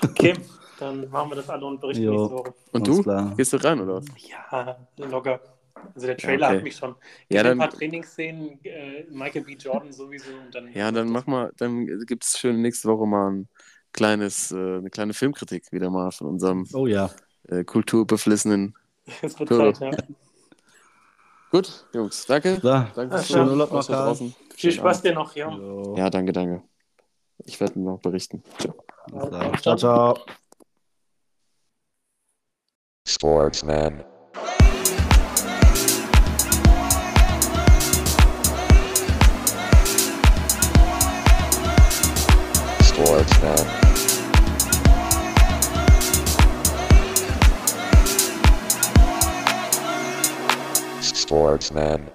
[0.04, 0.34] Okay,
[0.80, 2.12] dann machen wir das alle und berichten Jo.
[2.12, 2.54] nächste Woche.
[2.72, 3.02] Und du?
[3.02, 3.34] klar.
[3.36, 4.06] Gehst du rein, oder was?
[4.30, 5.40] Ja, locker.
[5.96, 6.58] Also der Trailer okay.
[6.58, 6.96] hat mich schon.
[7.30, 9.54] Ja, Ja, dann- ein paar Trainingsszenen, äh, Michael B.
[9.54, 10.72] Jordan sowieso und dann.
[10.74, 13.50] Ja, dann mach mal, dann gibt es schön nächste Woche mal ein
[13.92, 17.10] kleines, äh, eine kleine Filmkritik wieder mal von unserem Oh ja.
[17.50, 18.76] äh, kulturbeflissenen.
[19.22, 19.50] Es wird.
[19.50, 19.92] Zeit, ja.
[21.52, 22.56] Gut, Jungs, danke.
[22.56, 23.50] So, Danke Ach, fürs schönen.
[23.50, 24.34] Urlaub noch, draußen.
[24.56, 25.52] Viel Spaß dir noch, ja.
[25.52, 25.96] jo.
[25.96, 26.64] Ja, danke, danke.
[27.46, 28.44] Ich werde noch berichten.
[28.58, 28.74] Ciao.
[29.12, 29.62] Alles klar.
[29.62, 30.18] Ciao, ciao.
[33.06, 34.04] Sportsman.
[42.82, 43.68] Sportsman.
[51.02, 52.13] Sportsman.